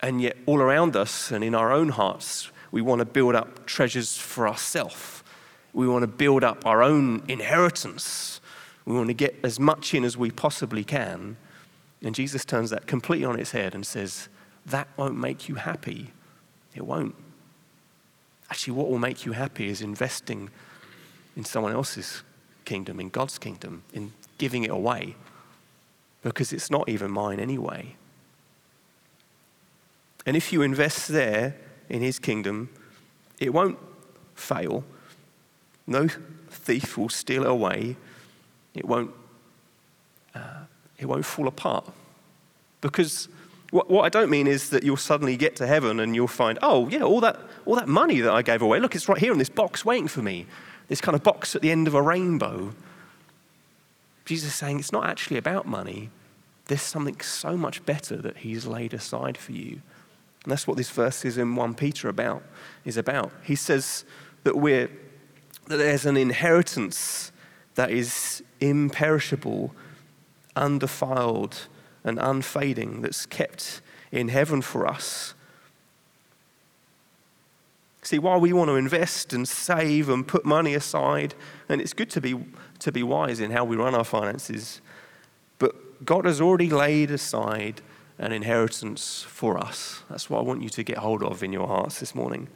And 0.00 0.20
yet, 0.20 0.36
all 0.46 0.60
around 0.60 0.94
us 0.96 1.30
and 1.30 1.42
in 1.42 1.54
our 1.54 1.72
own 1.72 1.88
hearts, 1.88 2.50
we 2.70 2.82
want 2.82 2.98
to 2.98 3.04
build 3.04 3.34
up 3.34 3.66
treasures 3.66 4.16
for 4.18 4.46
ourselves. 4.46 5.22
We 5.72 5.88
want 5.88 6.02
to 6.02 6.08
build 6.08 6.44
up 6.44 6.66
our 6.66 6.82
own 6.82 7.22
inheritance. 7.28 8.40
We 8.84 8.94
want 8.94 9.08
to 9.08 9.14
get 9.14 9.34
as 9.42 9.58
much 9.58 9.94
in 9.94 10.04
as 10.04 10.16
we 10.16 10.30
possibly 10.30 10.84
can. 10.84 11.36
And 12.02 12.14
Jesus 12.14 12.44
turns 12.44 12.70
that 12.70 12.86
completely 12.86 13.24
on 13.24 13.38
its 13.38 13.52
head 13.52 13.74
and 13.74 13.86
says, 13.86 14.28
That 14.66 14.88
won't 14.96 15.16
make 15.16 15.48
you 15.48 15.56
happy. 15.56 16.12
It 16.74 16.86
won't. 16.86 17.14
Actually, 18.50 18.74
what 18.74 18.90
will 18.90 18.98
make 18.98 19.26
you 19.26 19.32
happy 19.32 19.68
is 19.68 19.82
investing 19.82 20.50
in 21.36 21.44
someone 21.44 21.72
else's 21.72 22.22
kingdom, 22.64 23.00
in 23.00 23.08
God's 23.08 23.38
kingdom, 23.38 23.82
in 23.92 24.12
giving 24.38 24.62
it 24.64 24.70
away, 24.70 25.16
because 26.22 26.52
it's 26.52 26.70
not 26.70 26.88
even 26.88 27.10
mine 27.10 27.40
anyway. 27.40 27.96
And 30.26 30.36
if 30.36 30.52
you 30.52 30.62
invest 30.62 31.08
there 31.08 31.56
in 31.88 32.02
His 32.02 32.18
kingdom, 32.18 32.68
it 33.38 33.54
won't 33.54 33.78
fail. 34.34 34.84
No 35.86 36.08
thief 36.50 36.98
will 36.98 37.08
steal 37.08 37.44
it 37.44 37.50
away. 37.50 37.96
It 38.74 38.84
won't, 38.84 39.12
uh, 40.34 40.64
it 40.98 41.06
won't 41.06 41.24
fall 41.24 41.46
apart. 41.46 41.88
Because 42.80 43.28
what, 43.70 43.88
what 43.88 44.02
I 44.04 44.08
don't 44.08 44.30
mean 44.30 44.46
is 44.46 44.70
that 44.70 44.82
you'll 44.82 44.96
suddenly 44.96 45.36
get 45.36 45.56
to 45.56 45.66
heaven 45.66 46.00
and 46.00 46.14
you'll 46.14 46.28
find, 46.28 46.58
oh, 46.62 46.88
yeah, 46.88 47.02
all 47.02 47.20
that, 47.20 47.38
all 47.64 47.76
that 47.76 47.88
money 47.88 48.20
that 48.20 48.32
I 48.32 48.42
gave 48.42 48.62
away, 48.62 48.80
look, 48.80 48.94
it's 48.94 49.08
right 49.08 49.18
here 49.18 49.32
in 49.32 49.38
this 49.38 49.48
box 49.48 49.84
waiting 49.84 50.08
for 50.08 50.22
me. 50.22 50.46
This 50.88 51.00
kind 51.00 51.14
of 51.14 51.22
box 51.22 51.56
at 51.56 51.62
the 51.62 51.70
end 51.70 51.88
of 51.88 51.94
a 51.94 52.02
rainbow. 52.02 52.74
Jesus 54.24 54.50
is 54.50 54.54
saying 54.54 54.78
it's 54.80 54.92
not 54.92 55.06
actually 55.06 55.38
about 55.38 55.66
money. 55.66 56.10
There's 56.66 56.82
something 56.82 57.20
so 57.20 57.56
much 57.56 57.84
better 57.86 58.16
that 58.16 58.38
he's 58.38 58.66
laid 58.66 58.92
aside 58.92 59.38
for 59.38 59.52
you. 59.52 59.82
And 60.46 60.52
that's 60.52 60.68
what 60.68 60.76
this 60.76 60.90
verse 60.90 61.24
is 61.24 61.38
in 61.38 61.56
1 61.56 61.74
Peter 61.74 62.08
about, 62.08 62.44
is 62.84 62.96
about. 62.96 63.32
He 63.42 63.56
says 63.56 64.04
that 64.44 64.56
we're 64.56 64.88
that 65.66 65.78
there's 65.78 66.06
an 66.06 66.16
inheritance 66.16 67.32
that 67.74 67.90
is 67.90 68.44
imperishable, 68.60 69.74
undefiled, 70.54 71.66
and 72.04 72.20
unfading 72.20 73.02
that's 73.02 73.26
kept 73.26 73.80
in 74.12 74.28
heaven 74.28 74.62
for 74.62 74.86
us. 74.86 75.34
See, 78.02 78.20
while 78.20 78.38
we 78.38 78.52
want 78.52 78.68
to 78.68 78.76
invest 78.76 79.32
and 79.32 79.48
save 79.48 80.08
and 80.08 80.24
put 80.24 80.44
money 80.44 80.74
aside, 80.74 81.34
and 81.68 81.80
it's 81.80 81.92
good 81.92 82.10
to 82.10 82.20
be, 82.20 82.36
to 82.78 82.92
be 82.92 83.02
wise 83.02 83.40
in 83.40 83.50
how 83.50 83.64
we 83.64 83.74
run 83.74 83.96
our 83.96 84.04
finances, 84.04 84.80
but 85.58 86.04
God 86.06 86.24
has 86.24 86.40
already 86.40 86.70
laid 86.70 87.10
aside 87.10 87.82
an 88.18 88.32
inheritance 88.32 89.22
for 89.22 89.58
us. 89.58 90.02
That's 90.08 90.30
what 90.30 90.38
I 90.38 90.42
want 90.42 90.62
you 90.62 90.68
to 90.70 90.82
get 90.82 90.98
hold 90.98 91.22
of 91.22 91.42
in 91.42 91.52
your 91.52 91.66
hearts 91.66 92.00
this 92.00 92.14
morning. 92.14 92.48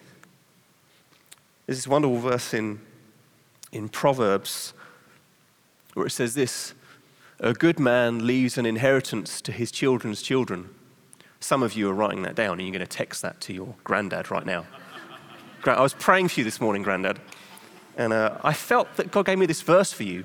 There's 1.66 1.78
this 1.78 1.88
wonderful 1.88 2.18
verse 2.18 2.54
in, 2.54 2.80
in 3.70 3.88
Proverbs 3.88 4.72
where 5.94 6.06
it 6.06 6.10
says 6.10 6.34
this 6.34 6.74
a 7.40 7.54
good 7.54 7.80
man 7.80 8.26
leaves 8.26 8.58
an 8.58 8.66
inheritance 8.66 9.40
to 9.42 9.52
his 9.52 9.72
children's 9.72 10.20
children. 10.20 10.68
Some 11.40 11.62
of 11.62 11.72
you 11.72 11.88
are 11.88 11.94
writing 11.94 12.20
that 12.22 12.34
down 12.34 12.58
and 12.58 12.62
you're 12.62 12.72
going 12.72 12.80
to 12.80 12.86
text 12.86 13.22
that 13.22 13.40
to 13.42 13.54
your 13.54 13.74
granddad 13.82 14.30
right 14.30 14.44
now. 14.44 14.66
I 15.64 15.80
was 15.80 15.94
praying 15.94 16.28
for 16.28 16.40
you 16.40 16.44
this 16.44 16.60
morning, 16.60 16.82
granddad, 16.82 17.18
and 17.96 18.12
uh, 18.12 18.36
I 18.44 18.52
felt 18.52 18.94
that 18.96 19.10
God 19.10 19.24
gave 19.24 19.38
me 19.38 19.46
this 19.46 19.62
verse 19.62 19.90
for 19.90 20.02
you. 20.02 20.24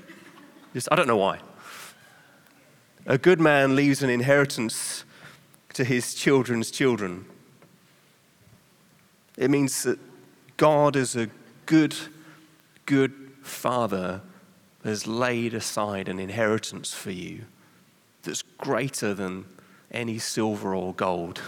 Just, 0.73 0.89
I 0.91 0.95
don't 0.95 1.07
know 1.07 1.15
why. 1.15 1.39
A 3.05 3.17
good 3.17 3.39
man 3.39 3.77
leaves 3.77 4.03
an 4.03 4.09
inheritance 4.09 5.04
to 5.75 5.83
his 5.83 6.13
children's 6.13 6.71
children. 6.71 7.25
It 9.37 9.51
means 9.51 9.83
that 9.83 9.99
God 10.55 10.95
is 10.95 11.17
a 11.17 11.29
good, 11.65 11.93
good 12.85 13.13
father 13.41 14.21
has 14.85 15.05
laid 15.05 15.53
aside 15.53 16.07
an 16.07 16.17
inheritance 16.17 16.93
for 16.93 17.11
you 17.11 17.41
that's 18.23 18.41
greater 18.57 19.13
than 19.13 19.45
any 19.91 20.17
silver 20.17 20.73
or 20.73 20.93
gold, 20.93 21.41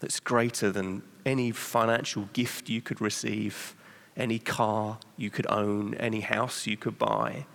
that's 0.00 0.20
greater 0.20 0.70
than 0.70 1.02
any 1.24 1.52
financial 1.52 2.28
gift 2.34 2.68
you 2.68 2.82
could 2.82 3.00
receive, 3.00 3.74
any 4.14 4.38
car 4.38 4.98
you 5.16 5.30
could 5.30 5.46
own, 5.48 5.94
any 5.94 6.20
house 6.20 6.66
you 6.66 6.76
could 6.76 6.98
buy. 6.98 7.46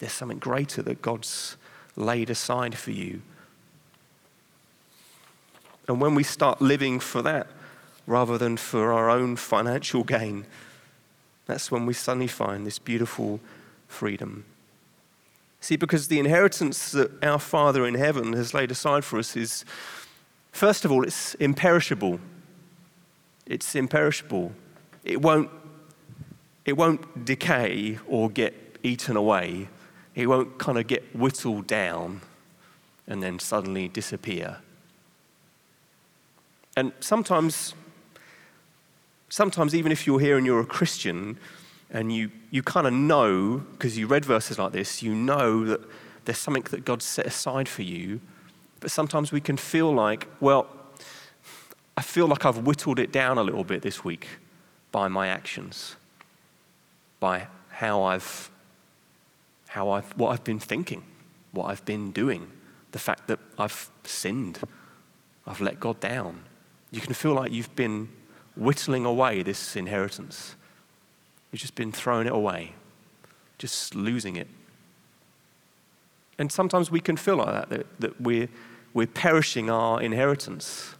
There's 0.00 0.12
something 0.12 0.38
greater 0.38 0.82
that 0.82 1.00
God's 1.00 1.56
laid 1.96 2.28
aside 2.28 2.76
for 2.76 2.90
you. 2.90 3.22
And 5.88 6.00
when 6.00 6.14
we 6.14 6.22
start 6.22 6.60
living 6.60 7.00
for 7.00 7.22
that 7.22 7.46
rather 8.06 8.38
than 8.38 8.56
for 8.56 8.92
our 8.92 9.10
own 9.10 9.36
financial 9.36 10.04
gain, 10.04 10.46
that's 11.46 11.70
when 11.70 11.86
we 11.86 11.92
suddenly 11.94 12.26
find 12.26 12.66
this 12.66 12.78
beautiful 12.78 13.40
freedom. 13.88 14.44
See, 15.60 15.76
because 15.76 16.08
the 16.08 16.18
inheritance 16.18 16.92
that 16.92 17.10
our 17.24 17.38
Father 17.38 17.86
in 17.86 17.94
heaven 17.94 18.32
has 18.34 18.52
laid 18.52 18.70
aside 18.70 19.04
for 19.04 19.18
us 19.18 19.36
is, 19.36 19.64
first 20.52 20.84
of 20.84 20.92
all, 20.92 21.04
it's 21.04 21.34
imperishable. 21.34 22.20
It's 23.46 23.74
imperishable. 23.74 24.52
It 25.04 25.22
won't, 25.22 25.50
it 26.64 26.76
won't 26.76 27.24
decay 27.24 27.98
or 28.06 28.28
get 28.28 28.78
eaten 28.82 29.16
away. 29.16 29.68
It 30.14 30.26
won't 30.26 30.58
kind 30.58 30.78
of 30.78 30.86
get 30.86 31.14
whittled 31.14 31.66
down 31.66 32.20
and 33.06 33.22
then 33.22 33.38
suddenly 33.38 33.88
disappear. 33.88 34.58
And 36.76 36.92
sometimes, 37.00 37.74
sometimes 39.28 39.74
even 39.74 39.90
if 39.90 40.06
you're 40.06 40.20
here 40.20 40.36
and 40.36 40.46
you're 40.46 40.60
a 40.60 40.66
Christian, 40.66 41.38
and 41.90 42.12
you, 42.12 42.30
you 42.50 42.62
kind 42.62 42.86
of 42.86 42.92
know, 42.92 43.58
because 43.72 43.96
you 43.96 44.06
read 44.06 44.24
verses 44.24 44.58
like 44.58 44.72
this, 44.72 45.02
you 45.02 45.14
know 45.14 45.64
that 45.64 45.80
there's 46.24 46.38
something 46.38 46.64
that 46.70 46.84
God 46.84 47.02
set 47.02 47.26
aside 47.26 47.68
for 47.68 47.82
you. 47.82 48.20
But 48.80 48.90
sometimes 48.90 49.32
we 49.32 49.40
can 49.40 49.56
feel 49.56 49.92
like, 49.92 50.28
well, 50.40 50.66
I 51.96 52.02
feel 52.02 52.26
like 52.26 52.44
I've 52.44 52.58
whittled 52.58 52.98
it 52.98 53.12
down 53.12 53.38
a 53.38 53.42
little 53.42 53.64
bit 53.64 53.82
this 53.82 54.04
week 54.04 54.26
by 54.92 55.08
my 55.08 55.28
actions, 55.28 55.96
by 57.20 57.46
how 57.70 58.02
I've, 58.02 58.50
how 59.68 59.90
I've, 59.90 60.10
what 60.18 60.30
I've 60.30 60.44
been 60.44 60.58
thinking, 60.58 61.04
what 61.52 61.66
I've 61.66 61.84
been 61.84 62.10
doing, 62.10 62.50
the 62.92 62.98
fact 62.98 63.28
that 63.28 63.38
I've 63.58 63.88
sinned, 64.04 64.60
I've 65.46 65.60
let 65.60 65.80
God 65.80 66.00
down. 66.00 66.42
You 66.90 67.00
can 67.00 67.14
feel 67.14 67.34
like 67.34 67.52
you've 67.52 67.74
been 67.74 68.08
whittling 68.56 69.04
away 69.04 69.42
this 69.42 69.76
inheritance. 69.76 70.56
You've 71.52 71.60
just 71.60 71.74
been 71.74 71.92
throwing 71.92 72.26
it 72.26 72.32
away, 72.32 72.74
just 73.58 73.94
losing 73.94 74.36
it. 74.36 74.48
And 76.38 76.52
sometimes 76.52 76.90
we 76.90 77.00
can 77.00 77.16
feel 77.16 77.36
like 77.36 77.46
that, 77.46 77.68
that, 77.70 78.00
that 78.00 78.20
we're, 78.20 78.48
we're 78.92 79.06
perishing 79.06 79.70
our 79.70 80.00
inheritance. 80.02 80.94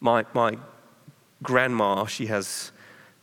My, 0.00 0.24
my 0.34 0.58
grandma, 1.42 2.06
she 2.06 2.26
has 2.26 2.72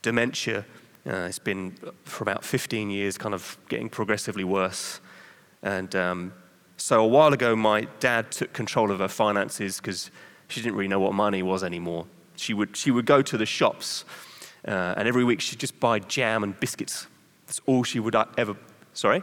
dementia. 0.00 0.64
Uh, 1.06 1.26
it's 1.28 1.38
been 1.38 1.74
for 2.04 2.22
about 2.22 2.44
15 2.44 2.90
years, 2.90 3.18
kind 3.18 3.34
of 3.34 3.58
getting 3.68 3.88
progressively 3.88 4.44
worse. 4.44 5.00
And 5.62 5.94
um, 5.94 6.32
so 6.76 7.04
a 7.04 7.06
while 7.06 7.32
ago, 7.32 7.54
my 7.54 7.82
dad 8.00 8.30
took 8.30 8.52
control 8.52 8.90
of 8.90 9.00
her 9.00 9.08
finances 9.08 9.78
because 9.78 10.10
she 10.52 10.60
didn't 10.60 10.76
really 10.76 10.88
know 10.88 11.00
what 11.00 11.14
money 11.14 11.42
was 11.42 11.64
anymore. 11.64 12.06
She 12.36 12.54
would, 12.54 12.76
she 12.76 12.90
would 12.90 13.06
go 13.06 13.22
to 13.22 13.36
the 13.36 13.46
shops 13.46 14.04
uh, 14.66 14.94
and 14.96 15.08
every 15.08 15.24
week 15.24 15.40
she'd 15.40 15.58
just 15.58 15.78
buy 15.80 15.98
jam 15.98 16.42
and 16.42 16.58
biscuits. 16.60 17.06
That's 17.46 17.60
all 17.66 17.82
she 17.84 18.00
would 18.00 18.14
uh, 18.14 18.26
ever. 18.38 18.56
Sorry? 18.94 19.22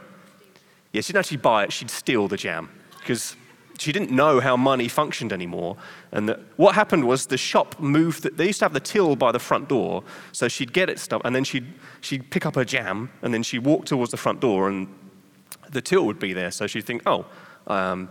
Yeah, 0.91 1.01
she 1.01 1.13
didn't 1.13 1.19
actually 1.19 1.37
buy 1.37 1.63
it, 1.63 1.73
she'd 1.73 1.91
steal 1.91 2.27
the 2.27 2.37
jam 2.37 2.69
because 2.97 3.35
she 3.77 3.91
didn't 3.91 4.11
know 4.11 4.39
how 4.39 4.57
money 4.57 4.87
functioned 4.87 5.31
anymore. 5.31 5.77
And 6.11 6.27
that 6.27 6.39
what 6.57 6.75
happened 6.75 7.07
was 7.07 7.27
the 7.27 7.37
shop 7.37 7.79
moved, 7.79 8.23
the, 8.23 8.29
they 8.31 8.47
used 8.47 8.59
to 8.59 8.65
have 8.65 8.73
the 8.73 8.79
till 8.79 9.15
by 9.15 9.31
the 9.31 9.39
front 9.39 9.69
door, 9.69 10.03
so 10.31 10.47
she'd 10.47 10.73
get 10.73 10.89
it 10.89 10.99
stuff, 10.99 11.21
and 11.23 11.33
then 11.35 11.43
she'd, 11.43 11.67
she'd 12.01 12.29
pick 12.29 12.45
up 12.45 12.55
her 12.55 12.65
jam, 12.65 13.09
and 13.21 13.33
then 13.33 13.43
she'd 13.43 13.63
walk 13.63 13.85
towards 13.85 14.11
the 14.11 14.17
front 14.17 14.41
door, 14.41 14.67
and 14.67 14.87
the 15.69 15.81
till 15.81 16.05
would 16.05 16.19
be 16.19 16.33
there. 16.33 16.51
So 16.51 16.67
she'd 16.67 16.85
think, 16.85 17.03
oh, 17.05 17.25
um, 17.67 18.09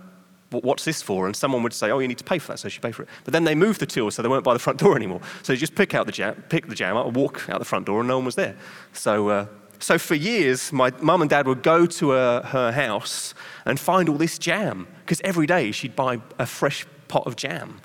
what's 0.51 0.85
this 0.85 1.03
for? 1.03 1.27
And 1.27 1.37
someone 1.37 1.63
would 1.63 1.73
say, 1.73 1.91
oh, 1.91 1.99
you 1.99 2.09
need 2.09 2.19
to 2.19 2.25
pay 2.25 2.39
for 2.39 2.53
that, 2.53 2.59
so 2.59 2.69
she 2.69 2.81
pay 2.81 2.93
for 2.93 3.03
it. 3.03 3.09
But 3.25 3.33
then 3.33 3.45
they 3.45 3.55
moved 3.55 3.81
the 3.81 3.87
till, 3.87 4.11
so 4.11 4.23
they 4.23 4.29
weren't 4.29 4.45
by 4.45 4.55
the 4.55 4.59
front 4.59 4.79
door 4.79 4.97
anymore. 4.97 5.21
So 5.43 5.53
you 5.53 5.59
just 5.59 5.75
pick 5.75 5.95
out 5.95 6.07
the 6.07 6.13
jam, 6.13 6.43
pick 6.49 6.67
the 6.67 6.75
jam 6.75 6.97
up, 6.97 7.13
walk 7.13 7.49
out 7.49 7.59
the 7.59 7.65
front 7.65 7.87
door, 7.87 8.01
and 8.01 8.09
no 8.09 8.17
one 8.17 8.25
was 8.25 8.35
there. 8.35 8.57
So, 8.93 9.29
uh, 9.29 9.47
so 9.79 9.99
for 9.99 10.15
years, 10.15 10.73
my 10.73 10.93
mum 11.01 11.21
and 11.21 11.31
dad 11.31 11.47
would 11.47 11.63
go 11.63 11.87
to 11.87 12.11
her, 12.11 12.43
her 12.43 12.73
house 12.73 13.35
and 13.65 13.79
find 13.79 14.09
all 14.09 14.17
this 14.17 14.39
jam, 14.39 14.89
because 15.01 15.21
every 15.23 15.47
day 15.47 15.71
she'd 15.71 15.95
buy 15.95 16.21
a 16.39 16.47
fresh 16.47 16.87
pot 17.09 17.27
of 17.27 17.37
jam. 17.37 17.81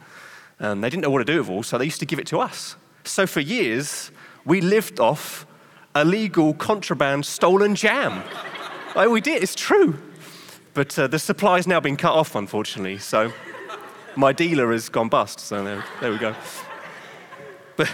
And 0.60 0.84
they 0.84 0.90
didn't 0.90 1.04
know 1.04 1.10
what 1.10 1.20
to 1.20 1.26
do 1.26 1.40
with 1.40 1.50
all, 1.50 1.64
so 1.64 1.78
they 1.78 1.86
used 1.86 2.00
to 2.00 2.06
give 2.06 2.20
it 2.20 2.28
to 2.28 2.40
us. 2.40 2.76
So 3.04 3.28
for 3.28 3.42
years, 3.42 4.12
we 4.46 4.62
lived 4.62 5.00
off 5.00 5.46
illegal, 5.96 6.54
contraband, 6.54 7.26
stolen 7.26 7.76
jam. 7.76 8.24
like 8.96 9.10
we 9.10 9.22
did, 9.22 9.44
it's 9.44 9.56
true. 9.56 10.00
But 10.74 10.98
uh, 10.98 11.08
the 11.08 11.20
supply's 11.20 11.68
now 11.68 11.80
been 11.80 11.98
cut 11.98 12.14
off, 12.14 12.36
unfortunately. 12.36 12.98
So 12.98 13.32
my 14.16 14.34
dealer 14.34 14.72
has 14.72 14.90
gone 14.90 15.10
bust. 15.10 15.40
So 15.40 15.64
there, 15.64 15.84
there 16.02 16.12
we 16.12 16.18
go. 16.18 16.36
But, 17.76 17.92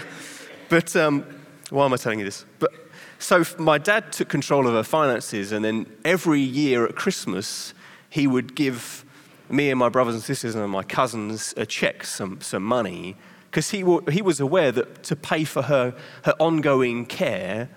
but 0.68 0.96
um, 0.96 1.24
why 1.70 1.84
am 1.84 1.92
I 1.92 1.96
telling 1.96 2.18
you 2.18 2.24
this? 2.24 2.44
But, 2.58 2.72
so 3.18 3.44
my 3.58 3.76
dad 3.76 4.12
took 4.12 4.30
control 4.30 4.66
of 4.66 4.72
her 4.72 4.82
finances, 4.82 5.52
and 5.52 5.62
then 5.62 5.86
every 6.06 6.40
year 6.40 6.86
at 6.86 6.96
Christmas, 6.96 7.74
he 8.08 8.26
would 8.26 8.54
give 8.54 9.04
me 9.50 9.68
and 9.68 9.78
my 9.78 9.88
brothers 9.88 10.14
and 10.14 10.22
sisters 10.22 10.54
and 10.54 10.70
my 10.70 10.82
cousins 10.82 11.52
a 11.56 11.66
check, 11.66 12.04
some, 12.04 12.40
some 12.40 12.62
money, 12.62 13.16
because 13.50 13.70
he, 13.70 13.84
he 14.10 14.22
was 14.22 14.40
aware 14.40 14.72
that 14.72 15.02
to 15.02 15.16
pay 15.16 15.44
for 15.44 15.62
her, 15.62 15.94
her 16.22 16.34
ongoing 16.38 17.04
care 17.04 17.68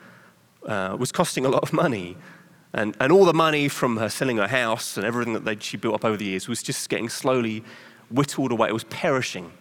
uh, 0.65 0.95
was 0.97 1.11
costing 1.11 1.45
a 1.45 1.49
lot 1.49 1.63
of 1.63 1.73
money. 1.73 2.15
And, 2.73 2.97
and 2.99 3.11
all 3.11 3.25
the 3.25 3.33
money 3.33 3.67
from 3.67 3.97
her 3.97 4.09
selling 4.09 4.37
her 4.37 4.47
house 4.47 4.97
and 4.97 5.05
everything 5.05 5.43
that 5.43 5.63
she 5.63 5.77
built 5.77 5.95
up 5.95 6.05
over 6.05 6.17
the 6.17 6.25
years 6.25 6.47
was 6.47 6.63
just 6.63 6.89
getting 6.89 7.07
slowly 7.07 7.63
whittled 8.09 8.51
away. 8.51 8.69
It 8.69 8.73
was 8.73 8.85
perishing. 8.85 9.51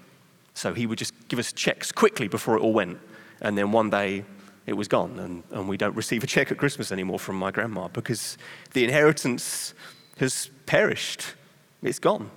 So 0.55 0.73
he 0.73 0.87
would 0.87 0.99
just 0.99 1.13
give 1.29 1.39
us 1.39 1.53
checks 1.53 1.93
quickly 1.93 2.29
before 2.29 2.57
it 2.57 2.61
all 2.61 2.73
went. 2.73 2.99
And 3.43 3.57
then 3.59 3.71
one 3.73 3.91
day 3.91 4.25
it 4.67 4.73
was 4.73 4.89
gone. 4.89 5.19
And, 5.19 5.43
and 5.51 5.69
we 5.69 5.77
don't 5.77 5.95
receive 5.95 6.25
a 6.25 6.27
check 6.27 6.51
at 6.51 6.59
Christmas 6.59 6.91
anymore 6.91 7.19
from 7.19 7.37
my 7.37 7.51
grandma 7.51 7.89
because 7.89 8.39
the 8.73 8.85
inheritance 8.85 9.75
has 10.19 10.51
perished. 10.65 11.35
It's 11.83 11.99
gone. 11.99 12.31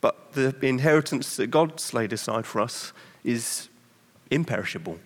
But 0.00 0.32
the 0.32 0.54
inheritance 0.62 1.36
that 1.36 1.46
God's 1.46 1.94
laid 1.94 2.12
aside 2.12 2.44
for 2.44 2.60
us 2.60 2.92
is 3.22 3.68
imperishable. 4.30 4.98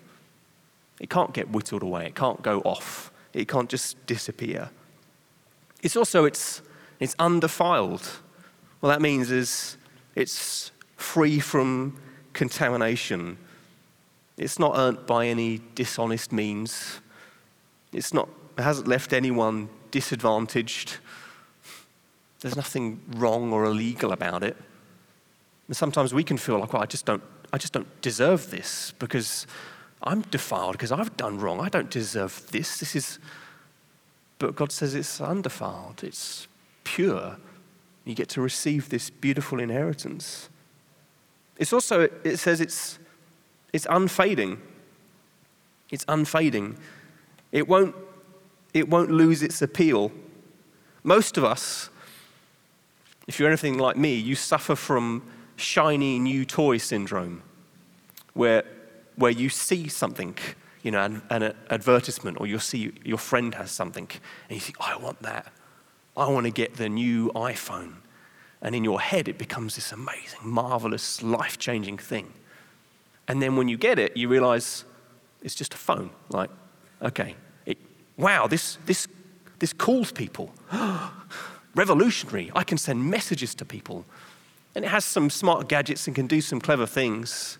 It 1.00 1.11
can't 1.11 1.32
get 1.32 1.50
whittled 1.50 1.82
away. 1.82 2.06
It 2.06 2.14
can't 2.14 2.42
go 2.42 2.61
off. 2.61 3.12
It 3.32 3.48
can't 3.48 3.68
just 3.68 4.04
disappear. 4.06 4.70
It's 5.82 5.96
also 5.96 6.24
it's, 6.24 6.62
it's 6.98 7.14
undefiled. 7.18 8.06
What 8.80 8.90
that 8.90 9.00
means 9.00 9.30
is 9.30 9.76
it's 10.14 10.72
free 10.96 11.38
from 11.38 12.00
contamination. 12.32 13.38
It's 14.37 14.58
not 14.58 14.76
earned 14.76 15.06
by 15.06 15.26
any 15.26 15.61
dishonest 15.74 16.32
means. 16.32 17.00
It's 17.92 18.12
not, 18.12 18.28
it 18.56 18.62
hasn't 18.62 18.88
left 18.88 19.12
anyone 19.12 19.68
disadvantaged. 19.90 20.98
There's 22.40 22.56
nothing 22.56 23.00
wrong 23.16 23.52
or 23.52 23.64
illegal 23.64 24.12
about 24.12 24.42
it. 24.42 24.56
And 25.66 25.76
sometimes 25.76 26.14
we 26.14 26.24
can 26.24 26.37
feel 26.37 26.58
like, 26.58 26.72
well, 26.72 26.82
I 26.82 26.87
just 26.87 27.04
don't, 27.04 27.22
I 27.52 27.58
just 27.58 27.72
don't 27.72 28.00
deserve 28.00 28.50
this 28.50 28.92
because 28.98 29.46
I'm 30.02 30.22
defiled 30.22 30.72
because 30.72 30.92
I've 30.92 31.16
done 31.16 31.38
wrong. 31.38 31.61
I 31.61 31.68
don't 31.68 31.90
deserve 31.90 32.46
this. 32.50 32.78
This 32.78 32.94
is, 32.94 33.18
but 34.38 34.54
God 34.54 34.70
says 34.72 34.94
it's 34.94 35.20
undefiled, 35.20 36.04
it's 36.04 36.46
pure. 36.84 37.37
You 38.04 38.14
get 38.14 38.28
to 38.30 38.40
receive 38.40 38.88
this 38.88 39.11
beautiful 39.11 39.61
inheritance. 39.61 40.48
It's 41.58 41.72
also, 41.72 42.08
it 42.24 42.38
says 42.38 42.61
it's, 42.61 42.98
it's 43.72 43.87
unfading. 43.90 44.61
It's 45.90 46.04
unfading. 46.08 46.78
It 47.52 47.68
won't, 47.68 47.94
it 48.72 48.88
won't 48.88 49.11
lose 49.11 49.42
its 49.42 49.61
appeal. 49.61 50.12
Most 51.02 51.37
of 51.37 51.44
us, 51.44 51.90
if 53.26 53.38
you're 53.38 53.48
anything 53.48 53.76
like 53.78 53.96
me, 53.96 54.14
you 54.14 54.34
suffer 54.34 54.74
from 54.74 55.22
shiny 55.56 56.18
new 56.18 56.44
toy 56.44 56.78
syndrome, 56.78 57.42
where 58.32 58.64
where 59.18 59.33
you 59.33 59.48
see 59.48 59.88
something, 59.88 60.37
you 60.83 60.90
know, 60.90 61.02
an, 61.02 61.22
an 61.31 61.54
advertisement, 61.70 62.40
or 62.40 62.46
you'll 62.46 62.61
see 62.61 62.92
your 63.04 63.18
friend 63.18 63.54
has 63.57 63.70
something, 63.70 64.09
and 64.48 64.57
you 64.57 64.61
think, 64.61 64.76
I 64.81 64.96
want 64.96 65.20
that. 65.22 65.52
I 66.16 66.28
want 66.28 66.46
to 66.46 66.52
get 66.52 66.76
the 66.76 66.88
new 66.88 67.31
iPhone. 67.35 67.94
And 68.61 68.74
in 68.74 68.83
your 68.83 69.00
head, 69.00 69.28
it 69.28 69.38
becomes 69.38 69.76
this 69.76 69.92
amazing, 69.92 70.40
marvelous, 70.42 71.22
life 71.22 71.59
changing 71.59 71.98
thing. 71.98 72.33
And 73.28 73.42
then 73.42 73.57
when 73.57 73.68
you 73.68 73.76
get 73.76 73.98
it, 73.98 74.16
you 74.16 74.28
realize 74.28 74.85
it's 75.42 75.54
just 75.54 75.74
a 75.74 75.76
phone. 75.76 76.11
Like, 76.31 76.50
okay, 77.02 77.37
it, 77.66 77.78
wow, 78.16 78.46
this, 78.46 78.78
this, 78.87 79.07
this 79.59 79.72
calls 79.72 80.11
people. 80.11 80.52
Revolutionary. 81.74 82.50
I 82.54 82.64
can 82.64 82.78
send 82.78 83.04
messages 83.04 83.54
to 83.57 83.64
people. 83.64 84.04
And 84.74 84.85
it 84.85 84.88
has 84.88 85.04
some 85.04 85.31
smart 85.31 85.68
gadgets 85.68 86.07
and 86.07 86.16
can 86.16 86.26
do 86.26 86.40
some 86.40 86.61
clever 86.61 86.87
things. 86.87 87.59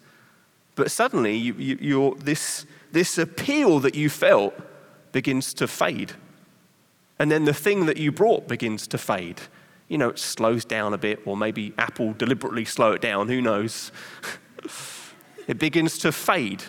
But 0.79 0.93
suddenly, 0.93 1.37
you, 1.37 1.55
you, 1.55 2.17
this, 2.21 2.64
this 2.93 3.19
appeal 3.19 3.81
that 3.81 3.97
you 3.97 4.09
felt 4.09 4.55
begins 5.11 5.53
to 5.55 5.67
fade. 5.67 6.12
And 7.19 7.33
then 7.33 7.47
the 7.47 7.53
thing 7.53 7.87
that 7.87 7.97
you 7.97 8.12
brought 8.12 8.47
begins 8.47 8.87
to 8.87 8.97
fade. 8.97 9.41
You 9.88 9.99
know, 9.99 10.11
it 10.11 10.21
slows 10.21 10.64
down 10.64 10.95
a 10.95 10.99
bit, 10.99 11.19
or 11.25 11.37
maybe 11.37 11.75
Apple 11.79 12.12
deliberately 12.12 12.64
slow 12.64 12.93
it 12.93 13.01
down, 13.01 13.27
who 13.27 13.43
knows? 13.43 13.91
it 15.49 15.59
begins 15.59 15.99
to 15.99 16.12
fade. 16.12 16.62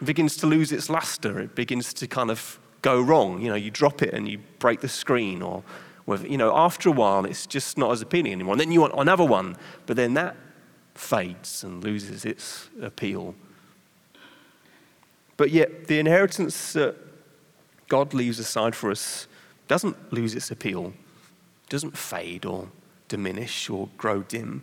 It 0.00 0.06
begins 0.06 0.38
to 0.38 0.46
lose 0.46 0.72
its 0.72 0.88
luster. 0.88 1.38
It 1.40 1.54
begins 1.54 1.92
to 1.92 2.06
kind 2.06 2.30
of 2.30 2.58
go 2.80 3.02
wrong. 3.02 3.42
You 3.42 3.50
know, 3.50 3.54
you 3.54 3.70
drop 3.70 4.00
it 4.00 4.14
and 4.14 4.26
you 4.26 4.38
break 4.60 4.80
the 4.80 4.88
screen, 4.88 5.42
or 5.42 5.62
you 6.26 6.38
know, 6.38 6.56
after 6.56 6.88
a 6.88 6.92
while, 6.92 7.26
it's 7.26 7.46
just 7.46 7.76
not 7.76 7.92
as 7.92 8.00
appealing 8.00 8.32
anymore. 8.32 8.54
And 8.54 8.60
then 8.62 8.72
you 8.72 8.80
want 8.80 8.94
another 8.96 9.24
one, 9.24 9.56
but 9.84 9.96
then 9.96 10.14
that 10.14 10.36
fades 10.94 11.64
and 11.64 11.82
loses 11.82 12.24
its 12.24 12.68
appeal. 12.80 13.34
But 15.36 15.50
yet, 15.50 15.88
the 15.88 15.98
inheritance 15.98 16.72
that 16.74 16.96
God 17.88 18.14
leaves 18.14 18.38
aside 18.38 18.74
for 18.74 18.90
us 18.90 19.26
doesn't 19.66 20.12
lose 20.12 20.34
its 20.34 20.50
appeal, 20.50 20.92
doesn't 21.68 21.96
fade 21.96 22.44
or 22.44 22.68
diminish 23.08 23.68
or 23.68 23.88
grow 23.96 24.22
dim. 24.22 24.62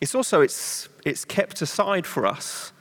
It's 0.00 0.14
also 0.14 0.40
it's, 0.40 0.88
it's 1.04 1.24
kept 1.24 1.62
aside 1.62 2.06
for 2.06 2.26
us. 2.26 2.72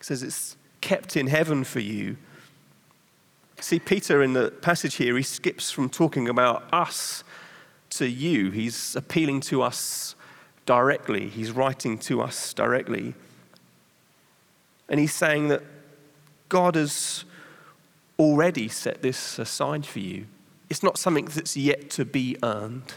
It 0.00 0.06
says 0.06 0.22
it's 0.22 0.56
kept 0.80 1.16
in 1.16 1.26
heaven 1.26 1.64
for 1.64 1.80
you. 1.80 2.16
See, 3.60 3.78
Peter 3.78 4.22
in 4.22 4.32
the 4.32 4.50
passage 4.50 4.94
here, 4.94 5.16
he 5.16 5.22
skips 5.22 5.70
from 5.70 5.90
talking 5.90 6.28
about 6.28 6.72
us 6.72 7.22
to 7.90 8.06
you. 8.06 8.50
He's 8.50 8.96
appealing 8.96 9.40
to 9.42 9.62
us 9.62 10.14
directly, 10.66 11.28
he's 11.28 11.50
writing 11.50 11.98
to 11.98 12.22
us 12.22 12.54
directly. 12.54 13.14
And 14.88 14.98
he's 14.98 15.14
saying 15.14 15.48
that 15.48 15.62
God 16.48 16.74
has 16.74 17.24
already 18.18 18.68
set 18.68 19.02
this 19.02 19.38
aside 19.38 19.86
for 19.86 20.00
you. 20.00 20.26
It's 20.68 20.82
not 20.82 20.98
something 20.98 21.24
that's 21.26 21.56
yet 21.56 21.90
to 21.90 22.04
be 22.04 22.36
earned. 22.42 22.94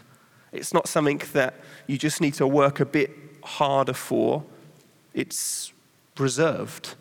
It's 0.52 0.74
not 0.74 0.88
something 0.88 1.22
that 1.34 1.56
you 1.88 1.98
just 1.98 2.22
need 2.22 2.34
to 2.36 2.48
work 2.48 2.80
a 2.80 2.86
bit 2.86 3.12
harder 3.44 3.94
for. 3.94 4.44
It's 5.14 5.72
reserved. 6.18 6.96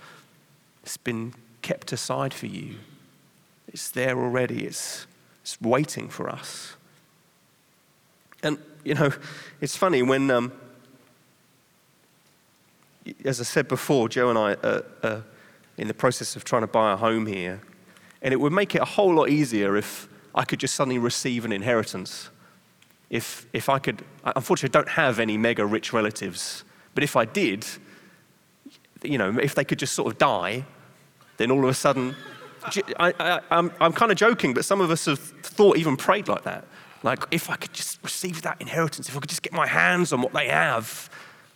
It's 0.82 0.96
been 0.96 1.34
kept 1.60 1.92
aside 1.92 2.32
for 2.32 2.46
you. 2.46 2.76
It's 3.68 3.90
there 3.90 4.18
already. 4.18 4.64
It's, 4.64 5.06
it's 5.42 5.60
waiting 5.60 6.08
for 6.08 6.28
us. 6.28 6.76
And, 8.42 8.58
you 8.84 8.94
know, 8.94 9.12
it's 9.60 9.76
funny 9.76 10.02
when, 10.02 10.30
um, 10.30 10.52
as 13.24 13.40
I 13.40 13.44
said 13.44 13.68
before, 13.68 14.08
Joe 14.08 14.30
and 14.30 14.38
I 14.38 14.56
are, 15.02 15.24
in 15.78 15.88
the 15.88 15.94
process 15.94 16.36
of 16.36 16.44
trying 16.44 16.62
to 16.62 16.66
buy 16.66 16.92
a 16.92 16.96
home 16.96 17.26
here. 17.26 17.60
And 18.20 18.32
it 18.32 18.36
would 18.38 18.52
make 18.52 18.74
it 18.74 18.82
a 18.82 18.84
whole 18.84 19.14
lot 19.14 19.30
easier 19.30 19.76
if 19.76 20.08
I 20.34 20.44
could 20.44 20.60
just 20.60 20.74
suddenly 20.74 20.98
receive 20.98 21.44
an 21.44 21.52
inheritance. 21.52 22.30
If, 23.10 23.46
if 23.52 23.68
I 23.68 23.78
could, 23.78 24.04
unfortunately, 24.24 24.78
I 24.78 24.82
don't 24.82 24.92
have 24.92 25.18
any 25.18 25.36
mega 25.36 25.64
rich 25.66 25.92
relatives, 25.92 26.64
but 26.94 27.02
if 27.02 27.16
I 27.16 27.24
did, 27.24 27.66
you 29.02 29.18
know, 29.18 29.38
if 29.38 29.54
they 29.54 29.64
could 29.64 29.78
just 29.78 29.94
sort 29.94 30.12
of 30.12 30.18
die, 30.18 30.64
then 31.36 31.50
all 31.50 31.62
of 31.64 31.70
a 31.70 31.74
sudden, 31.74 32.14
I, 32.98 33.40
I'm, 33.50 33.72
I'm 33.80 33.92
kind 33.92 34.12
of 34.12 34.18
joking, 34.18 34.54
but 34.54 34.64
some 34.64 34.80
of 34.80 34.90
us 34.90 35.06
have 35.06 35.18
thought, 35.18 35.76
even 35.76 35.96
prayed 35.96 36.28
like 36.28 36.44
that. 36.44 36.64
Like, 37.02 37.24
if 37.30 37.50
I 37.50 37.56
could 37.56 37.72
just 37.72 37.98
receive 38.02 38.42
that 38.42 38.60
inheritance, 38.60 39.08
if 39.08 39.16
I 39.16 39.20
could 39.20 39.28
just 39.28 39.42
get 39.42 39.52
my 39.52 39.66
hands 39.66 40.12
on 40.12 40.22
what 40.22 40.32
they 40.32 40.48
have, 40.48 41.10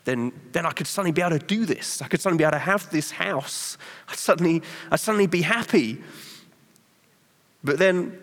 then, 0.04 0.32
then 0.52 0.66
I 0.66 0.70
could 0.70 0.86
suddenly 0.86 1.12
be 1.12 1.22
able 1.22 1.38
to 1.38 1.44
do 1.44 1.64
this. 1.66 2.00
I 2.02 2.08
could 2.08 2.20
suddenly 2.20 2.38
be 2.38 2.44
able 2.44 2.52
to 2.52 2.58
have 2.58 2.90
this 2.90 3.12
house. 3.12 3.76
I'd 4.08 4.16
suddenly, 4.16 4.62
I'd 4.90 5.00
suddenly 5.00 5.26
be 5.26 5.42
happy. 5.42 6.02
But 7.62 7.78
then 7.78 8.18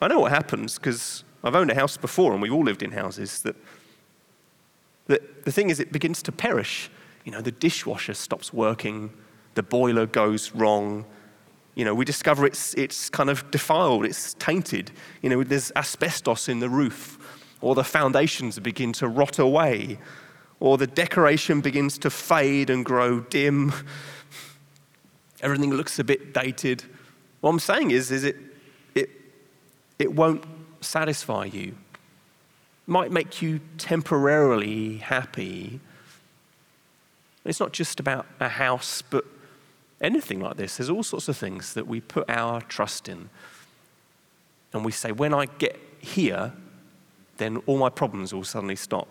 I 0.00 0.08
know 0.08 0.20
what 0.20 0.32
happens 0.32 0.78
because 0.78 1.24
I've 1.42 1.54
owned 1.54 1.70
a 1.70 1.74
house 1.74 1.96
before 1.96 2.32
and 2.32 2.42
we've 2.42 2.52
all 2.52 2.64
lived 2.64 2.82
in 2.82 2.92
houses 2.92 3.42
that, 3.42 3.56
that 5.06 5.44
the 5.44 5.52
thing 5.52 5.70
is, 5.70 5.80
it 5.80 5.92
begins 5.92 6.22
to 6.22 6.32
perish. 6.32 6.90
You 7.24 7.32
know, 7.32 7.40
the 7.40 7.52
dishwasher 7.52 8.14
stops 8.14 8.52
working, 8.52 9.10
the 9.54 9.62
boiler 9.62 10.06
goes 10.06 10.52
wrong, 10.52 11.04
you 11.80 11.86
know, 11.86 11.94
we 11.94 12.04
discover 12.04 12.44
it's, 12.44 12.74
it's 12.74 13.08
kind 13.08 13.30
of 13.30 13.50
defiled, 13.50 14.04
it's 14.04 14.34
tainted. 14.34 14.90
You 15.22 15.30
know, 15.30 15.42
there's 15.42 15.72
asbestos 15.76 16.46
in 16.46 16.60
the 16.60 16.68
roof, 16.68 17.18
or 17.62 17.74
the 17.74 17.84
foundations 17.84 18.58
begin 18.58 18.92
to 18.92 19.08
rot 19.08 19.38
away, 19.38 19.98
or 20.60 20.76
the 20.76 20.86
decoration 20.86 21.62
begins 21.62 21.96
to 21.96 22.10
fade 22.10 22.68
and 22.68 22.84
grow 22.84 23.20
dim. 23.20 23.72
Everything 25.40 25.70
looks 25.70 25.98
a 25.98 26.04
bit 26.04 26.34
dated. 26.34 26.84
What 27.40 27.48
I'm 27.48 27.58
saying 27.58 27.92
is, 27.92 28.10
is 28.10 28.24
it, 28.24 28.36
it, 28.94 29.08
it 29.98 30.12
won't 30.12 30.44
satisfy 30.82 31.46
you. 31.46 31.68
It 31.68 32.88
might 32.88 33.10
make 33.10 33.40
you 33.40 33.60
temporarily 33.78 34.98
happy. 34.98 35.80
It's 37.46 37.58
not 37.58 37.72
just 37.72 38.00
about 38.00 38.26
a 38.38 38.50
house, 38.50 39.00
but 39.00 39.24
anything 40.00 40.40
like 40.40 40.56
this. 40.56 40.76
There's 40.76 40.90
all 40.90 41.02
sorts 41.02 41.28
of 41.28 41.36
things 41.36 41.74
that 41.74 41.86
we 41.86 42.00
put 42.00 42.28
our 42.28 42.60
trust 42.62 43.08
in. 43.08 43.28
And 44.72 44.84
we 44.84 44.92
say, 44.92 45.12
when 45.12 45.34
I 45.34 45.46
get 45.46 45.78
here, 45.98 46.52
then 47.38 47.58
all 47.66 47.78
my 47.78 47.88
problems 47.88 48.32
will 48.32 48.44
suddenly 48.44 48.76
stop. 48.76 49.08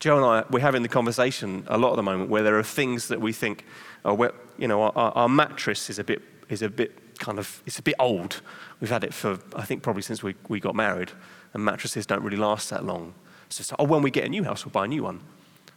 Joe 0.00 0.16
and 0.16 0.24
I, 0.24 0.44
we're 0.50 0.60
having 0.60 0.82
the 0.82 0.88
conversation 0.88 1.64
a 1.68 1.78
lot 1.78 1.90
at 1.90 1.96
the 1.96 2.02
moment 2.02 2.28
where 2.28 2.42
there 2.42 2.58
are 2.58 2.64
things 2.64 3.08
that 3.08 3.20
we 3.20 3.32
think, 3.32 3.64
oh, 4.04 4.30
you 4.58 4.68
know, 4.68 4.82
our, 4.82 5.12
our 5.12 5.28
mattress 5.28 5.88
is 5.88 5.98
a 5.98 6.04
bit, 6.04 6.20
is 6.48 6.62
a 6.62 6.68
bit 6.68 7.18
kind 7.18 7.38
of, 7.38 7.62
it's 7.64 7.78
a 7.78 7.82
bit 7.82 7.94
old. 7.98 8.42
We've 8.80 8.90
had 8.90 9.04
it 9.04 9.14
for, 9.14 9.38
I 9.56 9.64
think, 9.64 9.82
probably 9.82 10.02
since 10.02 10.22
we, 10.22 10.34
we 10.48 10.60
got 10.60 10.74
married, 10.74 11.12
and 11.54 11.64
mattresses 11.64 12.06
don't 12.06 12.22
really 12.22 12.36
last 12.36 12.70
that 12.70 12.84
long. 12.84 13.14
So 13.48 13.76
oh, 13.78 13.84
when 13.84 14.02
we 14.02 14.10
get 14.10 14.24
a 14.24 14.28
new 14.28 14.44
house, 14.44 14.64
we'll 14.64 14.72
buy 14.72 14.84
a 14.84 14.88
new 14.88 15.04
one. 15.04 15.20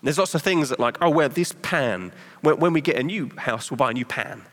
There's 0.03 0.17
lots 0.17 0.35
of 0.35 0.41
things 0.41 0.69
that, 0.69 0.79
like, 0.79 0.97
oh, 1.01 1.09
well, 1.09 1.29
this 1.29 1.53
pan, 1.61 2.11
when, 2.41 2.59
when 2.59 2.73
we 2.73 2.81
get 2.81 2.97
a 2.97 3.03
new 3.03 3.31
house, 3.37 3.71
we'll 3.71 3.77
buy 3.77 3.91
a 3.91 3.93
new 3.93 4.05
pan. 4.05 4.43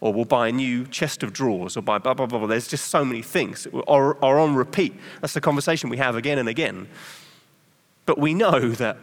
Or 0.00 0.12
we'll 0.12 0.24
buy 0.24 0.48
a 0.48 0.52
new 0.52 0.86
chest 0.86 1.22
of 1.22 1.32
drawers, 1.32 1.76
or 1.76 1.82
buy 1.82 1.98
blah, 1.98 2.14
blah, 2.14 2.26
blah, 2.26 2.38
blah. 2.38 2.48
There's 2.48 2.68
just 2.68 2.88
so 2.88 3.04
many 3.04 3.22
things 3.22 3.64
that 3.64 3.74
are, 3.86 4.22
are 4.24 4.38
on 4.38 4.54
repeat. 4.54 4.94
That's 5.20 5.34
the 5.34 5.40
conversation 5.40 5.90
we 5.90 5.98
have 5.98 6.16
again 6.16 6.38
and 6.38 6.48
again. 6.48 6.88
But 8.06 8.18
we 8.18 8.34
know 8.34 8.70
that 8.70 8.96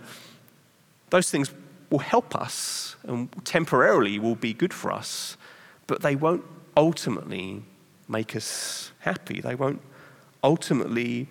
those 1.10 1.30
things 1.30 1.54
will 1.90 2.00
help 2.00 2.36
us 2.36 2.96
and 3.04 3.30
temporarily 3.46 4.20
will 4.20 4.36
be 4.36 4.54
good 4.54 4.74
for 4.74 4.92
us, 4.92 5.38
but 5.86 6.02
they 6.02 6.16
won't 6.16 6.44
ultimately 6.76 7.64
make 8.08 8.36
us 8.36 8.92
happy. 9.00 9.40
They 9.40 9.56
won't 9.56 9.82
ultimately 10.44 11.28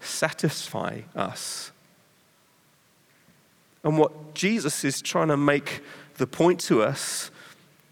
satisfy 0.00 1.02
us. 1.16 1.72
And 3.84 3.98
what 3.98 4.34
Jesus 4.34 4.84
is 4.84 5.00
trying 5.00 5.28
to 5.28 5.36
make 5.36 5.82
the 6.16 6.26
point 6.26 6.60
to 6.60 6.82
us 6.82 7.30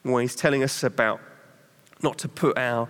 when 0.03 0.23
he's 0.23 0.37
telling 0.37 0.63
us 0.63 0.83
about 0.83 1.21
not 2.03 2.19
to 2.19 2.29
put 2.29 2.59
our 2.59 2.89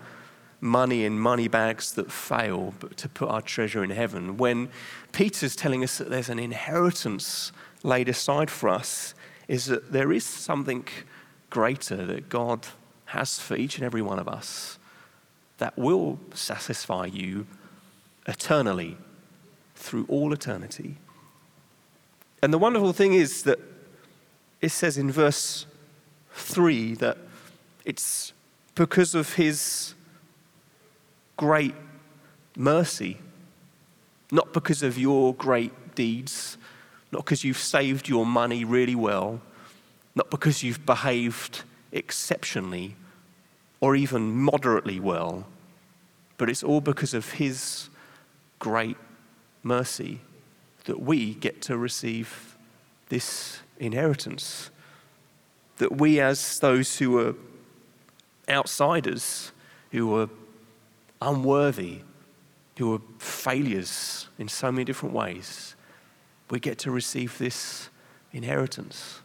money 0.60 1.04
in 1.04 1.18
money 1.18 1.48
bags 1.48 1.92
that 1.92 2.10
fail, 2.10 2.74
but 2.80 2.96
to 2.96 3.08
put 3.08 3.28
our 3.28 3.42
treasure 3.42 3.84
in 3.84 3.90
heaven. 3.90 4.36
When 4.36 4.68
Peter's 5.12 5.54
telling 5.54 5.84
us 5.84 5.98
that 5.98 6.10
there's 6.10 6.28
an 6.28 6.38
inheritance 6.38 7.52
laid 7.82 8.08
aside 8.08 8.50
for 8.50 8.68
us, 8.68 9.14
is 9.48 9.66
that 9.66 9.92
there 9.92 10.12
is 10.12 10.24
something 10.24 10.86
greater 11.50 12.04
that 12.06 12.28
God 12.28 12.66
has 13.06 13.38
for 13.38 13.56
each 13.56 13.76
and 13.76 13.84
every 13.84 14.02
one 14.02 14.18
of 14.18 14.28
us 14.28 14.78
that 15.58 15.78
will 15.78 16.18
satisfy 16.34 17.06
you 17.06 17.46
eternally 18.26 18.96
through 19.74 20.04
all 20.08 20.32
eternity. 20.32 20.96
And 22.42 22.52
the 22.52 22.58
wonderful 22.58 22.92
thing 22.92 23.14
is 23.14 23.42
that 23.44 23.58
it 24.60 24.70
says 24.70 24.98
in 24.98 25.10
verse 25.10 25.66
3 26.32 26.94
that 26.94 27.18
it's 27.84 28.32
because 28.74 29.14
of 29.14 29.34
his 29.34 29.94
great 31.36 31.74
mercy, 32.56 33.18
not 34.30 34.52
because 34.52 34.82
of 34.82 34.98
your 34.98 35.34
great 35.34 35.94
deeds, 35.94 36.58
not 37.12 37.24
because 37.24 37.44
you've 37.44 37.58
saved 37.58 38.08
your 38.08 38.26
money 38.26 38.64
really 38.64 38.94
well, 38.94 39.40
not 40.14 40.30
because 40.30 40.62
you've 40.62 40.84
behaved 40.84 41.62
exceptionally 41.92 42.96
or 43.80 43.94
even 43.96 44.34
moderately 44.34 45.00
well, 45.00 45.46
but 46.38 46.50
it's 46.50 46.62
all 46.62 46.80
because 46.80 47.14
of 47.14 47.32
his 47.32 47.88
great 48.58 48.96
mercy 49.62 50.20
that 50.86 51.00
we 51.00 51.34
get 51.34 51.60
to 51.62 51.76
receive 51.76 52.56
this 53.08 53.60
inheritance. 53.78 54.70
That 55.76 55.98
we, 55.98 56.20
as 56.20 56.58
those 56.58 56.96
who 56.98 57.18
are 57.18 57.34
outsiders, 58.48 59.52
who 59.92 60.16
are 60.16 60.28
unworthy, 61.20 62.00
who 62.78 62.94
are 62.94 63.00
failures 63.18 64.28
in 64.38 64.48
so 64.48 64.72
many 64.72 64.84
different 64.84 65.14
ways, 65.14 65.74
we 66.50 66.60
get 66.60 66.78
to 66.78 66.90
receive 66.90 67.36
this 67.38 67.88
inheritance. 68.32 69.20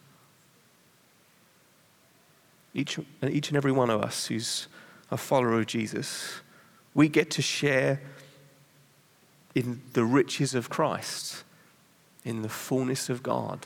Each, 2.74 2.98
each 3.24 3.50
and 3.50 3.58
every 3.58 3.72
one 3.72 3.90
of 3.90 4.02
us 4.02 4.28
who's 4.28 4.68
a 5.12 5.18
follower 5.18 5.60
of 5.60 5.68
Jesus, 5.68 6.42
we 6.94 7.08
get 7.08 7.30
to 7.32 7.42
share 7.42 8.02
in 9.54 9.82
the 9.94 10.06
riches 10.06 10.56
of 10.56 10.70
Christ 10.70 11.44
in 12.24 12.42
the 12.42 12.50
fullness 12.50 13.10
of 13.10 13.24
God. 13.24 13.66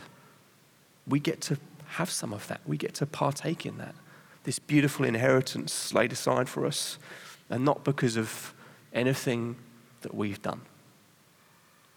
We 1.07 1.19
get 1.19 1.41
to 1.41 1.57
have 1.87 2.09
some 2.09 2.33
of 2.33 2.47
that. 2.47 2.61
We 2.65 2.77
get 2.77 2.93
to 2.95 3.05
partake 3.05 3.65
in 3.65 3.77
that. 3.77 3.95
this 4.45 4.59
beautiful 4.59 5.05
inheritance 5.05 5.93
laid 5.93 6.13
aside 6.13 6.47
for 6.47 6.65
us, 6.65 6.97
and 7.49 7.65
not 7.65 7.83
because 7.83 8.15
of 8.15 8.53
anything 8.93 9.55
that 10.01 10.15
we've 10.15 10.41
done. 10.41 10.61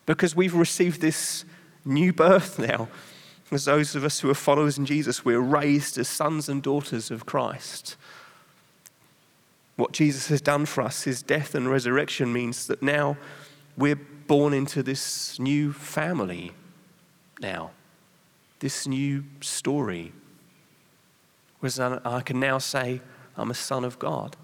Because 0.07 0.35
we've 0.35 0.55
received 0.55 1.01
this 1.01 1.45
new 1.85 2.13
birth 2.13 2.59
now. 2.59 2.89
As 3.51 3.67
those 3.67 3.95
of 3.95 4.05
us 4.05 4.21
who 4.21 4.29
are 4.29 4.35
followers 4.35 4.77
in 4.77 4.85
Jesus, 4.85 5.25
we're 5.25 5.41
raised 5.41 5.97
as 5.97 6.09
sons 6.09 6.49
and 6.49 6.63
daughters 6.63 7.11
of 7.11 7.25
Christ. 7.25 7.97
What 9.77 9.93
Jesus 9.93 10.29
has 10.29 10.41
done 10.41 10.67
for 10.67 10.83
us, 10.83 11.05
his 11.05 11.23
death 11.23 11.55
and 11.55 11.71
resurrection, 11.71 12.33
means 12.33 12.67
that 12.67 12.83
now 12.83 13.17
we're 13.77 14.01
born 14.29 14.55
into 14.55 14.83
this 14.83 15.41
new 15.41 15.73
family 15.73 16.53
now, 17.41 17.73
this 18.61 18.87
new 18.87 19.25
story. 19.41 20.13
Whereas 21.59 21.81
I 21.81 22.21
can 22.21 22.39
now 22.39 22.59
say, 22.59 23.01
I'm 23.37 23.51
a 23.51 23.55
son 23.55 23.85
of 23.85 23.99
God. 23.99 24.37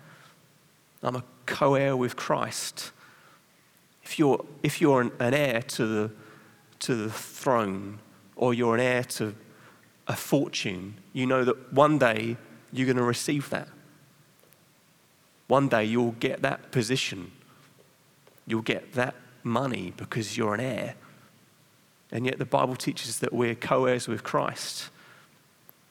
I'm 1.02 1.14
a 1.14 1.24
co 1.46 1.74
heir 1.74 1.96
with 1.96 2.16
Christ. 2.16 2.90
If 4.02 4.18
you're, 4.18 4.44
if 4.62 4.80
you're 4.80 5.00
an, 5.00 5.12
an 5.20 5.34
heir 5.34 5.62
to 5.62 5.86
the, 5.86 6.10
to 6.80 6.94
the 6.94 7.10
throne, 7.10 7.98
or 8.36 8.52
you're 8.52 8.74
an 8.74 8.80
heir 8.80 9.04
to 9.04 9.34
a 10.08 10.16
fortune, 10.16 10.94
you 11.12 11.26
know 11.26 11.44
that 11.44 11.72
one 11.72 11.98
day 11.98 12.36
you're 12.72 12.86
going 12.86 12.96
to 12.96 13.02
receive 13.02 13.50
that. 13.50 13.68
One 15.46 15.68
day 15.68 15.84
you'll 15.84 16.12
get 16.12 16.42
that 16.42 16.72
position. 16.72 17.30
You'll 18.46 18.62
get 18.62 18.94
that 18.94 19.14
money 19.44 19.92
because 19.96 20.37
you're 20.37 20.54
an 20.54 20.61
heir. 20.61 20.94
And 22.11 22.26
yet 22.26 22.38
the 22.38 22.44
Bible 22.44 22.76
teaches 22.76 23.18
that 23.20 23.33
we're 23.33 23.54
co 23.54 23.87
heirs 23.87 24.09
with 24.09 24.22
Christ. 24.22 24.90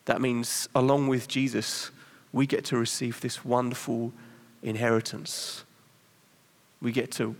That 0.06 0.20
means, 0.20 0.68
along 0.74 1.08
with 1.08 1.28
Jesus, 1.28 1.90
we 2.32 2.46
get 2.46 2.64
to 2.66 2.76
receive 2.76 3.20
this 3.20 3.44
wonderful 3.44 4.12
inheritance. 4.62 5.64
We 6.82 6.92
get 6.92 7.10
to, 7.12 7.36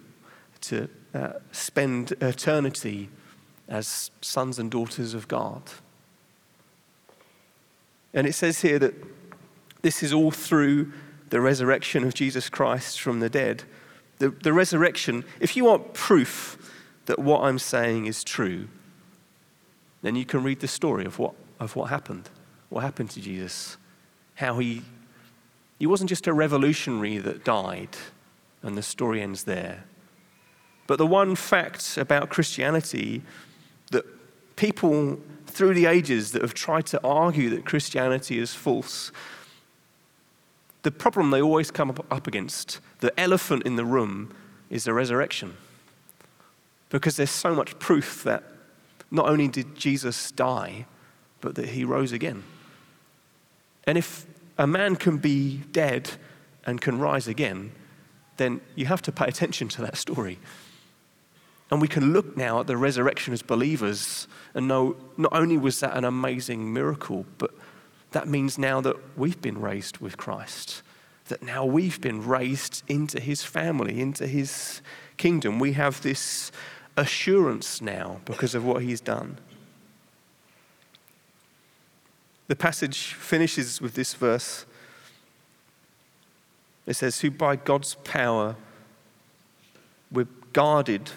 to 0.62 0.88
uh, 1.14 1.32
spend 1.52 2.12
eternity 2.20 3.08
as 3.68 4.10
sons 4.20 4.58
and 4.58 4.70
daughters 4.70 5.14
of 5.14 5.28
God. 5.28 5.62
And 8.12 8.26
it 8.26 8.34
says 8.34 8.60
here 8.60 8.78
that 8.78 8.94
this 9.82 10.02
is 10.02 10.12
all 10.12 10.30
through 10.30 10.92
the 11.30 11.40
resurrection 11.40 12.04
of 12.04 12.14
Jesus 12.14 12.48
Christ 12.48 13.00
from 13.00 13.20
the 13.20 13.28
dead. 13.28 13.64
The, 14.18 14.30
the 14.30 14.52
resurrection, 14.52 15.24
if 15.40 15.56
you 15.56 15.64
want 15.64 15.94
proof 15.94 16.72
that 17.06 17.18
what 17.18 17.42
I'm 17.42 17.58
saying 17.58 18.06
is 18.06 18.24
true, 18.24 18.68
then 20.02 20.16
you 20.16 20.24
can 20.24 20.42
read 20.42 20.60
the 20.60 20.68
story 20.68 21.04
of 21.04 21.18
what, 21.18 21.34
of 21.58 21.76
what 21.76 21.90
happened. 21.90 22.28
What 22.68 22.82
happened 22.82 23.10
to 23.10 23.20
Jesus. 23.20 23.76
How 24.36 24.58
he, 24.58 24.82
he 25.78 25.86
wasn't 25.86 26.08
just 26.08 26.26
a 26.26 26.32
revolutionary 26.32 27.18
that 27.18 27.44
died 27.44 27.96
and 28.62 28.76
the 28.76 28.82
story 28.82 29.20
ends 29.20 29.44
there. 29.44 29.84
But 30.86 30.98
the 30.98 31.06
one 31.06 31.34
fact 31.34 31.96
about 31.96 32.30
Christianity 32.30 33.22
that 33.90 34.04
people 34.56 35.18
through 35.46 35.74
the 35.74 35.86
ages 35.86 36.32
that 36.32 36.42
have 36.42 36.54
tried 36.54 36.86
to 36.86 37.00
argue 37.04 37.48
that 37.50 37.64
Christianity 37.64 38.38
is 38.38 38.54
false, 38.54 39.12
the 40.84 40.90
problem 40.90 41.30
they 41.30 41.42
always 41.42 41.70
come 41.70 41.90
up 41.90 42.26
against, 42.26 42.78
the 43.00 43.18
elephant 43.18 43.64
in 43.64 43.76
the 43.76 43.84
room, 43.84 44.34
is 44.70 44.84
the 44.84 44.92
resurrection. 44.92 45.56
Because 46.90 47.16
there's 47.16 47.30
so 47.30 47.54
much 47.54 47.78
proof 47.78 48.22
that 48.24 48.44
not 49.10 49.28
only 49.28 49.48
did 49.48 49.74
Jesus 49.74 50.30
die, 50.30 50.86
but 51.40 51.54
that 51.54 51.70
he 51.70 51.84
rose 51.84 52.12
again. 52.12 52.44
And 53.86 53.96
if 53.96 54.26
a 54.58 54.66
man 54.66 54.96
can 54.96 55.16
be 55.16 55.62
dead 55.72 56.10
and 56.64 56.80
can 56.80 56.98
rise 56.98 57.28
again, 57.28 57.72
then 58.36 58.60
you 58.74 58.84
have 58.86 59.02
to 59.02 59.12
pay 59.12 59.26
attention 59.26 59.68
to 59.68 59.82
that 59.82 59.96
story. 59.96 60.38
And 61.70 61.80
we 61.80 61.88
can 61.88 62.12
look 62.12 62.36
now 62.36 62.60
at 62.60 62.66
the 62.66 62.76
resurrection 62.76 63.32
as 63.32 63.40
believers 63.40 64.28
and 64.52 64.68
know 64.68 64.96
not 65.16 65.32
only 65.32 65.56
was 65.56 65.80
that 65.80 65.96
an 65.96 66.04
amazing 66.04 66.72
miracle, 66.72 67.24
but 67.38 67.52
that 68.14 68.28
means 68.28 68.56
now 68.58 68.80
that 68.80 68.96
we've 69.18 69.42
been 69.42 69.60
raised 69.60 69.98
with 69.98 70.16
Christ, 70.16 70.82
that 71.26 71.42
now 71.42 71.64
we've 71.64 72.00
been 72.00 72.24
raised 72.24 72.84
into 72.86 73.20
his 73.20 73.42
family, 73.42 74.00
into 74.00 74.28
his 74.28 74.82
kingdom. 75.16 75.58
We 75.58 75.72
have 75.72 76.00
this 76.02 76.52
assurance 76.96 77.82
now 77.82 78.20
because 78.24 78.54
of 78.54 78.64
what 78.64 78.82
he's 78.82 79.00
done. 79.00 79.38
The 82.46 82.54
passage 82.54 83.14
finishes 83.14 83.80
with 83.80 83.94
this 83.94 84.14
verse. 84.14 84.64
It 86.86 86.94
says, 86.94 87.20
Who 87.20 87.32
by 87.32 87.56
God's 87.56 87.96
power 88.04 88.54
were 90.12 90.28
guarded 90.52 91.10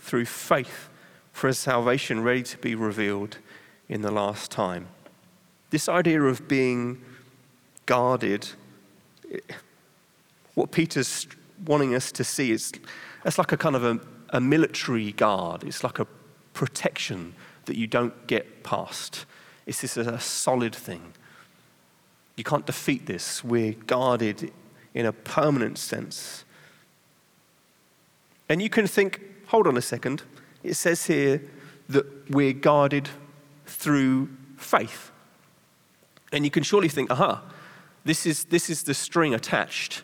through 0.00 0.24
faith 0.24 0.88
for 1.32 1.46
a 1.46 1.54
salvation 1.54 2.24
ready 2.24 2.42
to 2.42 2.58
be 2.58 2.74
revealed 2.74 3.38
in 3.88 4.02
the 4.02 4.10
last 4.10 4.50
time. 4.50 4.88
This 5.76 5.90
idea 5.90 6.22
of 6.22 6.48
being 6.48 7.02
guarded, 7.84 8.48
what 10.54 10.70
Peter's 10.70 11.26
wanting 11.66 11.94
us 11.94 12.10
to 12.12 12.24
see 12.24 12.50
is 12.50 12.72
it's 13.26 13.36
like 13.36 13.52
a 13.52 13.58
kind 13.58 13.76
of 13.76 13.84
a, 13.84 14.00
a 14.30 14.40
military 14.40 15.12
guard. 15.12 15.64
It's 15.64 15.84
like 15.84 15.98
a 15.98 16.06
protection 16.54 17.34
that 17.66 17.76
you 17.76 17.86
don't 17.86 18.26
get 18.26 18.62
past. 18.62 19.26
It's 19.66 19.82
this 19.82 19.98
a 19.98 20.18
solid 20.18 20.74
thing. 20.74 21.12
You 22.36 22.44
can't 22.44 22.64
defeat 22.64 23.04
this. 23.04 23.44
We're 23.44 23.74
guarded 23.74 24.50
in 24.94 25.04
a 25.04 25.12
permanent 25.12 25.76
sense. 25.76 26.46
And 28.48 28.62
you 28.62 28.70
can 28.70 28.86
think, 28.86 29.20
hold 29.48 29.66
on 29.66 29.76
a 29.76 29.82
second. 29.82 30.22
It 30.62 30.72
says 30.72 31.04
here 31.04 31.42
that 31.90 32.30
we're 32.30 32.54
guarded 32.54 33.10
through 33.66 34.30
faith. 34.56 35.12
And 36.32 36.44
you 36.44 36.50
can 36.50 36.62
surely 36.62 36.88
think, 36.88 37.10
aha, 37.10 37.42
this 38.04 38.26
is, 38.26 38.44
this 38.44 38.70
is 38.70 38.82
the 38.82 38.94
string 38.94 39.34
attached. 39.34 40.02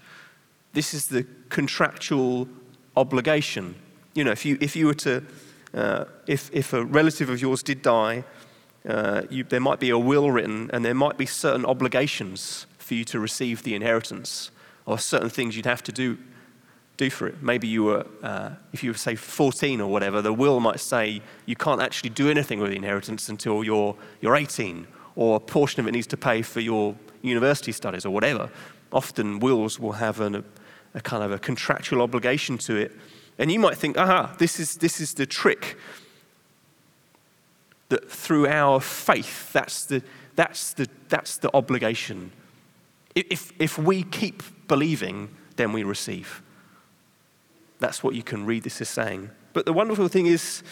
This 0.73 0.95
is 0.95 1.07
the 1.07 1.27
contractual 1.49 2.49
obligation. 2.97 3.75
You 4.15 4.25
know, 4.25 4.33
if 4.33 4.45
you, 4.45 4.59
if 4.61 4.77
you 4.77 4.87
were 4.87 4.95
to, 4.95 5.25
uh, 5.75 6.05
if, 6.27 6.51
if 6.53 6.73
a 6.73 6.85
relative 6.85 7.29
of 7.31 7.41
yours 7.41 7.63
did 7.63 7.83
die, 7.83 8.25
uh, 8.89 9.23
you, 9.31 9.45
there 9.45 9.61
might 9.61 9.79
be 9.79 9.91
a 9.91 9.99
will 9.99 10.31
written 10.31 10.71
and 10.73 10.85
there 10.85 10.95
might 10.95 11.17
be 11.17 11.27
certain 11.27 11.65
obligations 11.65 12.67
for 12.79 12.95
you 12.95 13.05
to 13.05 13.21
receive 13.21 13.63
the 13.63 13.75
inheritance 13.75 14.51
or 14.87 14.99
certain 14.99 15.31
things 15.31 15.57
you'd 15.57 15.67
have 15.67 15.83
to 15.85 15.93
do 15.93 16.19
do 16.97 17.11
for 17.11 17.27
it. 17.27 17.43
Maybe 17.43 17.67
you 17.67 17.85
were, 17.85 18.07
uh, 18.23 18.51
if 18.73 18.85
you 18.85 18.91
were, 18.91 18.99
say, 18.99 19.15
14 19.15 19.81
or 19.81 19.91
whatever, 19.91 20.21
the 20.21 20.33
will 20.33 20.61
might 20.61 20.79
say 20.79 21.23
you 21.47 21.57
can't 21.57 21.81
actually 21.81 22.11
do 22.11 22.31
anything 22.31 22.61
with 22.61 22.71
the 22.71 22.77
inheritance 22.77 23.29
until 23.29 23.65
you're, 23.65 23.97
you're 24.21 24.37
18, 24.37 24.87
or 25.17 25.37
a 25.37 25.41
portion 25.41 25.81
of 25.81 25.87
it 25.87 25.93
needs 25.93 26.07
to 26.09 26.17
pay 26.17 26.43
for 26.43 26.61
your 26.61 26.97
university 27.23 27.73
studies 27.73 28.05
or 28.05 28.11
whatever. 28.11 28.51
Often, 28.93 29.41
wills 29.41 29.79
will 29.79 29.93
have 29.93 30.21
an, 30.21 30.45
a, 30.95 31.01
kind 31.01 31.23
of 31.23 31.33
a 31.33 31.39
contractual 31.39 32.03
obligation 32.03 32.59
to 32.59 32.77
it. 32.77 32.93
And 33.39 33.51
you 33.51 33.59
might 33.59 33.77
think, 33.77 33.97
aha, 33.97 34.35
this 34.39 34.61
is, 34.61 34.77
this 34.77 35.01
is 35.01 35.15
the 35.15 35.27
trick. 35.27 35.77
That 37.89 38.11
through 38.11 38.47
our 38.49 38.81
faith, 38.81 39.53
that's 39.53 39.85
the, 39.87 40.03
that's 40.37 40.75
the, 40.75 40.89
that's 41.09 41.39
the 41.39 41.51
obligation. 41.55 42.33
If, 43.15 43.53
if 43.59 43.79
we 43.79 44.03
keep 44.03 44.43
believing, 44.69 45.29
then 45.57 45.73
we 45.73 45.83
receive. 45.83 46.43
That's 47.79 48.03
what 48.03 48.15
you 48.15 48.23
can 48.23 48.47
read 48.47 48.63
this 48.63 48.81
as 48.81 48.89
saying. 48.89 49.31
But 49.53 49.67
the 49.67 49.73
wonderful 49.73 50.09
thing 50.09 50.27
is, 50.27 50.63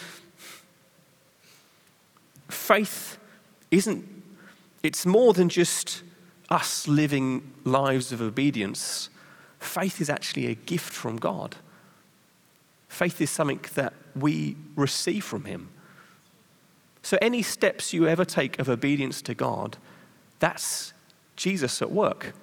faith 2.49 3.17
isn't, 3.69 4.07
it's 4.83 5.05
more 5.05 5.33
than 5.33 5.49
just 5.49 6.03
us 6.49 6.87
living 6.87 7.53
lives 7.63 8.11
of 8.11 8.21
obedience. 8.21 9.09
Faith 9.59 10.01
is 10.01 10.09
actually 10.09 10.47
a 10.47 10.55
gift 10.55 10.91
from 10.91 11.17
God. 11.17 11.55
Faith 12.87 13.21
is 13.21 13.29
something 13.29 13.61
that 13.75 13.93
we 14.15 14.57
receive 14.75 15.23
from 15.23 15.45
Him. 15.45 15.69
So, 17.03 17.17
any 17.21 17.41
steps 17.41 17.93
you 17.93 18.07
ever 18.07 18.25
take 18.25 18.59
of 18.59 18.69
obedience 18.69 19.21
to 19.23 19.33
God, 19.33 19.77
that's 20.39 20.93
Jesus 21.35 21.81
at 21.81 21.91
work. 21.91 22.33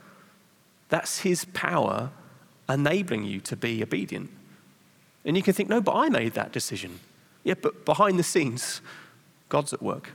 That's 0.88 1.20
His 1.20 1.44
power 1.46 2.11
enabling 2.68 3.24
you 3.24 3.40
to 3.40 3.57
be 3.57 3.83
obedient. 3.83 4.31
And 5.24 5.37
you 5.37 5.42
can 5.42 5.53
think, 5.53 5.68
no, 5.68 5.81
but 5.81 5.94
I 5.94 6.09
made 6.09 6.35
that 6.35 6.53
decision. 6.53 7.01
Yeah, 7.44 7.55
but 7.61 7.85
behind 7.85 8.18
the 8.18 8.22
scenes, 8.22 8.81
God's 9.48 9.72
at 9.72 9.83
work. 9.83 10.11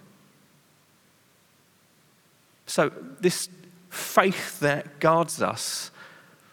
So, 2.65 2.91
this 3.19 3.49
faith 3.89 4.59
that 4.59 4.99
guards 4.99 5.41
us, 5.41 5.91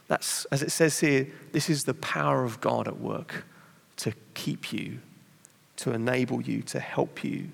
that's, 0.09 0.45
as 0.47 0.63
it 0.63 0.71
says 0.71 1.01
here, 1.01 1.27
this 1.53 1.71
is 1.71 1.85
the 1.85 1.95
power 1.95 2.45
of 2.45 2.61
God 2.61 2.89
at 2.89 2.99
work 2.99 3.45
to 3.97 4.13
keep 4.35 4.73
you, 4.73 4.99
to 5.77 5.93
enable 5.93 6.41
you, 6.43 6.63
to 6.63 6.81
help 6.81 7.23
you. 7.23 7.49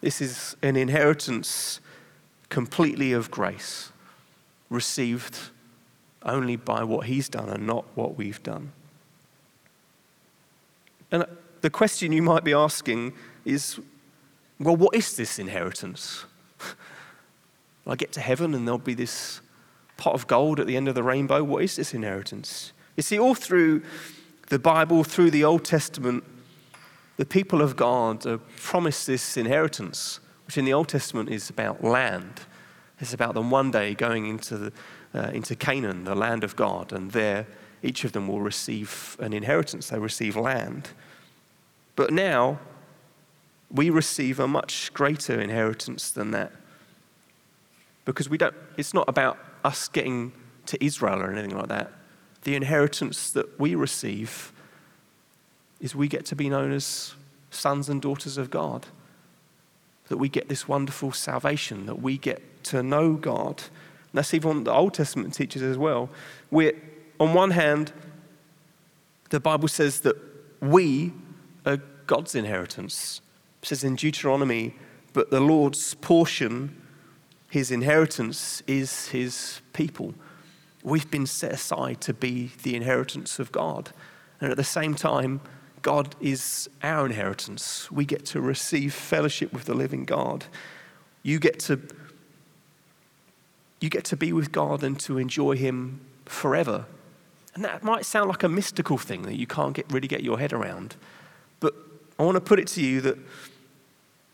This 0.00 0.20
is 0.20 0.56
an 0.62 0.76
inheritance 0.76 1.80
completely 2.48 3.12
of 3.12 3.30
grace, 3.30 3.90
received 4.70 5.38
only 6.22 6.56
by 6.56 6.84
what 6.84 7.06
He's 7.06 7.28
done 7.28 7.48
and 7.48 7.66
not 7.66 7.84
what 7.94 8.16
we've 8.16 8.42
done. 8.42 8.72
And 11.10 11.24
the 11.62 11.70
question 11.70 12.12
you 12.12 12.22
might 12.22 12.44
be 12.44 12.52
asking 12.52 13.14
is 13.44 13.80
well, 14.58 14.76
what 14.76 14.94
is 14.94 15.16
this 15.16 15.38
inheritance? 15.38 16.24
I 17.86 17.96
get 17.96 18.12
to 18.12 18.20
heaven 18.20 18.54
and 18.54 18.66
there'll 18.66 18.78
be 18.78 18.94
this 18.94 19.40
pot 19.96 20.14
of 20.14 20.26
gold 20.26 20.60
at 20.60 20.66
the 20.66 20.76
end 20.76 20.88
of 20.88 20.94
the 20.94 21.02
rainbow. 21.02 21.42
What 21.42 21.62
is 21.62 21.76
this 21.76 21.94
inheritance? 21.94 22.72
You 22.96 23.02
see, 23.02 23.18
all 23.18 23.34
through 23.34 23.82
the 24.48 24.58
Bible, 24.58 25.04
through 25.04 25.30
the 25.30 25.44
Old 25.44 25.64
Testament, 25.64 26.24
the 27.16 27.26
people 27.26 27.62
of 27.62 27.76
God 27.76 28.26
are 28.26 28.38
promised 28.38 29.06
this 29.06 29.36
inheritance, 29.36 30.20
which 30.46 30.56
in 30.56 30.64
the 30.64 30.72
Old 30.72 30.88
Testament 30.88 31.30
is 31.30 31.50
about 31.50 31.82
land. 31.82 32.40
It's 33.00 33.14
about 33.14 33.34
them 33.34 33.50
one 33.50 33.70
day 33.70 33.94
going 33.94 34.26
into, 34.26 34.56
the, 34.56 34.72
uh, 35.14 35.30
into 35.32 35.54
Canaan, 35.54 36.04
the 36.04 36.14
land 36.14 36.44
of 36.44 36.56
God, 36.56 36.92
and 36.92 37.10
there 37.12 37.46
each 37.82 38.04
of 38.04 38.12
them 38.12 38.28
will 38.28 38.40
receive 38.40 39.16
an 39.20 39.32
inheritance. 39.32 39.88
They 39.88 39.98
receive 39.98 40.36
land. 40.36 40.90
But 41.96 42.12
now, 42.12 42.58
we 43.70 43.90
receive 43.90 44.40
a 44.40 44.48
much 44.48 44.92
greater 44.94 45.40
inheritance 45.40 46.10
than 46.10 46.30
that. 46.30 46.52
Because 48.04 48.28
we 48.28 48.38
don't, 48.38 48.54
it's 48.76 48.94
not 48.94 49.08
about 49.08 49.38
us 49.64 49.88
getting 49.88 50.32
to 50.66 50.82
Israel 50.82 51.20
or 51.20 51.30
anything 51.30 51.56
like 51.56 51.68
that. 51.68 51.92
The 52.42 52.54
inheritance 52.54 53.30
that 53.30 53.60
we 53.60 53.74
receive 53.74 54.52
is 55.80 55.94
we 55.94 56.08
get 56.08 56.24
to 56.26 56.36
be 56.36 56.48
known 56.48 56.72
as 56.72 57.14
sons 57.50 57.88
and 57.88 58.00
daughters 58.00 58.38
of 58.38 58.50
God. 58.50 58.86
That 60.08 60.16
we 60.16 60.30
get 60.30 60.48
this 60.48 60.66
wonderful 60.66 61.12
salvation, 61.12 61.84
that 61.86 62.00
we 62.00 62.16
get 62.16 62.64
to 62.64 62.82
know 62.82 63.14
God. 63.14 63.60
And 63.60 64.14
that's 64.14 64.32
even 64.32 64.56
what 64.56 64.64
the 64.64 64.72
Old 64.72 64.94
Testament 64.94 65.34
teaches 65.34 65.60
as 65.60 65.76
well. 65.76 66.08
We're, 66.50 66.72
on 67.20 67.34
one 67.34 67.50
hand, 67.50 67.92
the 69.28 69.40
Bible 69.40 69.68
says 69.68 70.00
that 70.00 70.16
we 70.62 71.12
are 71.66 71.76
God's 72.06 72.34
inheritance. 72.34 73.20
Says 73.68 73.84
in 73.84 73.96
Deuteronomy, 73.96 74.74
but 75.12 75.30
the 75.30 75.40
Lord's 75.40 75.92
portion, 75.92 76.74
his 77.50 77.70
inheritance, 77.70 78.62
is 78.66 79.08
his 79.08 79.60
people. 79.74 80.14
We've 80.82 81.10
been 81.10 81.26
set 81.26 81.52
aside 81.52 82.00
to 82.00 82.14
be 82.14 82.50
the 82.62 82.76
inheritance 82.76 83.38
of 83.38 83.52
God. 83.52 83.90
And 84.40 84.50
at 84.50 84.56
the 84.56 84.64
same 84.64 84.94
time, 84.94 85.42
God 85.82 86.16
is 86.18 86.70
our 86.82 87.04
inheritance. 87.04 87.92
We 87.92 88.06
get 88.06 88.24
to 88.26 88.40
receive 88.40 88.94
fellowship 88.94 89.52
with 89.52 89.66
the 89.66 89.74
living 89.74 90.06
God. 90.06 90.46
You 91.22 91.38
get 91.38 91.58
to 91.60 91.78
you 93.80 93.90
get 93.90 94.04
to 94.04 94.16
be 94.16 94.32
with 94.32 94.50
God 94.50 94.82
and 94.82 94.98
to 95.00 95.18
enjoy 95.18 95.58
him 95.58 96.00
forever. 96.24 96.86
And 97.54 97.62
that 97.66 97.82
might 97.82 98.06
sound 98.06 98.30
like 98.30 98.42
a 98.42 98.48
mystical 98.48 98.96
thing 98.96 99.24
that 99.24 99.36
you 99.36 99.46
can't 99.46 99.74
get, 99.74 99.92
really 99.92 100.08
get 100.08 100.22
your 100.22 100.38
head 100.38 100.54
around. 100.54 100.96
But 101.60 101.74
I 102.18 102.24
want 102.24 102.34
to 102.34 102.40
put 102.40 102.58
it 102.58 102.66
to 102.68 102.82
you 102.82 103.00
that 103.02 103.18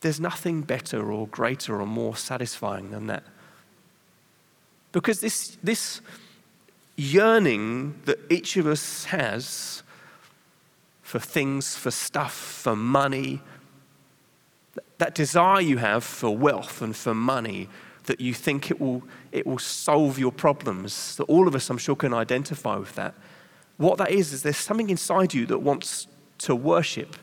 there's 0.04 0.20
nothing 0.20 0.60
better 0.60 1.10
or 1.10 1.26
greater 1.28 1.80
or 1.80 1.86
more 1.86 2.14
satisfying 2.14 2.90
than 2.90 3.06
that. 3.06 3.24
Because 4.92 5.20
this, 5.20 5.56
this 5.62 6.02
yearning 6.94 7.98
that 8.04 8.18
each 8.30 8.58
of 8.58 8.66
us 8.66 9.06
has 9.06 9.82
for 11.02 11.18
things, 11.18 11.74
for 11.74 11.90
stuff, 11.90 12.34
for 12.34 12.76
money, 12.76 13.40
that 14.98 15.14
desire 15.14 15.62
you 15.62 15.78
have 15.78 16.04
for 16.04 16.36
wealth 16.36 16.82
and 16.82 16.94
for 16.94 17.14
money, 17.14 17.70
that 18.04 18.20
you 18.20 18.34
think 18.34 18.70
it 18.70 18.78
will, 18.78 19.02
it 19.32 19.46
will 19.46 19.58
solve 19.58 20.18
your 20.18 20.32
problems, 20.32 21.16
that 21.16 21.24
all 21.24 21.48
of 21.48 21.54
us, 21.54 21.70
I'm 21.70 21.78
sure, 21.78 21.96
can 21.96 22.12
identify 22.12 22.76
with 22.76 22.94
that. 22.96 23.14
What 23.78 23.96
that 23.96 24.10
is, 24.10 24.34
is 24.34 24.42
there's 24.42 24.58
something 24.58 24.90
inside 24.90 25.32
you 25.32 25.46
that 25.46 25.60
wants 25.60 26.08
to 26.40 26.54
worship 26.54 27.16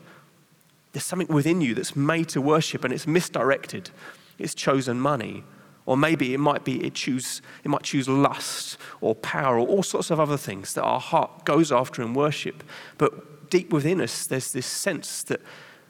there's 0.92 1.06
something 1.06 1.28
within 1.28 1.62
you 1.62 1.74
that's 1.74 1.96
made 1.96 2.30
to 2.30 2.42
worship 2.42 2.84
and 2.84 2.94
it's 2.94 3.08
misdirected. 3.08 3.90
It's 4.38 4.54
chosen 4.54 5.00
money. 5.00 5.44
Or 5.86 5.98
maybe 5.98 6.34
it 6.34 6.40
might 6.40 6.64
be 6.64 6.84
it 6.86 6.94
choose 6.94 7.42
it 7.64 7.70
might 7.70 7.84
choose 7.84 8.08
lust 8.08 8.78
or 9.00 9.16
power 9.16 9.58
or 9.58 9.68
all 9.68 9.84
sorts 9.84 10.12
of 10.12 10.20
other 10.20 10.38
things 10.38 10.74
that 10.76 10.84
our 10.84 11.00
heart 11.00 11.44
goes 11.44 11.72
after 11.72 12.02
in 12.02 12.14
worship. 12.14 12.64
But 12.98 13.50
deep 13.50 13.74
within 13.74 14.00
us, 14.00 14.26
there's 14.28 14.52
this 14.52 14.66
sense 14.66 15.24
that 15.24 15.42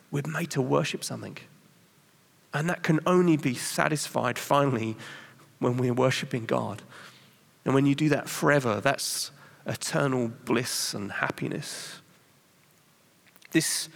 we're 0.10 0.24
made 0.28 0.52
to 0.52 0.62
worship 0.62 1.04
something. 1.04 1.38
And 2.54 2.70
that 2.70 2.84
can 2.84 3.00
only 3.06 3.38
be 3.38 3.54
satisfied 3.54 4.38
finally 4.38 4.98
when 5.60 5.78
we're 5.78 5.94
worshiping 5.94 6.46
God. 6.46 6.82
And 7.64 7.74
when 7.74 7.86
you 7.86 7.96
do 7.96 8.10
that 8.10 8.28
forever, 8.28 8.82
that's 8.82 9.32
eternal 9.66 10.30
bliss 10.46 10.94
and 10.94 11.12
happiness. 11.12 12.02
This 13.52 13.90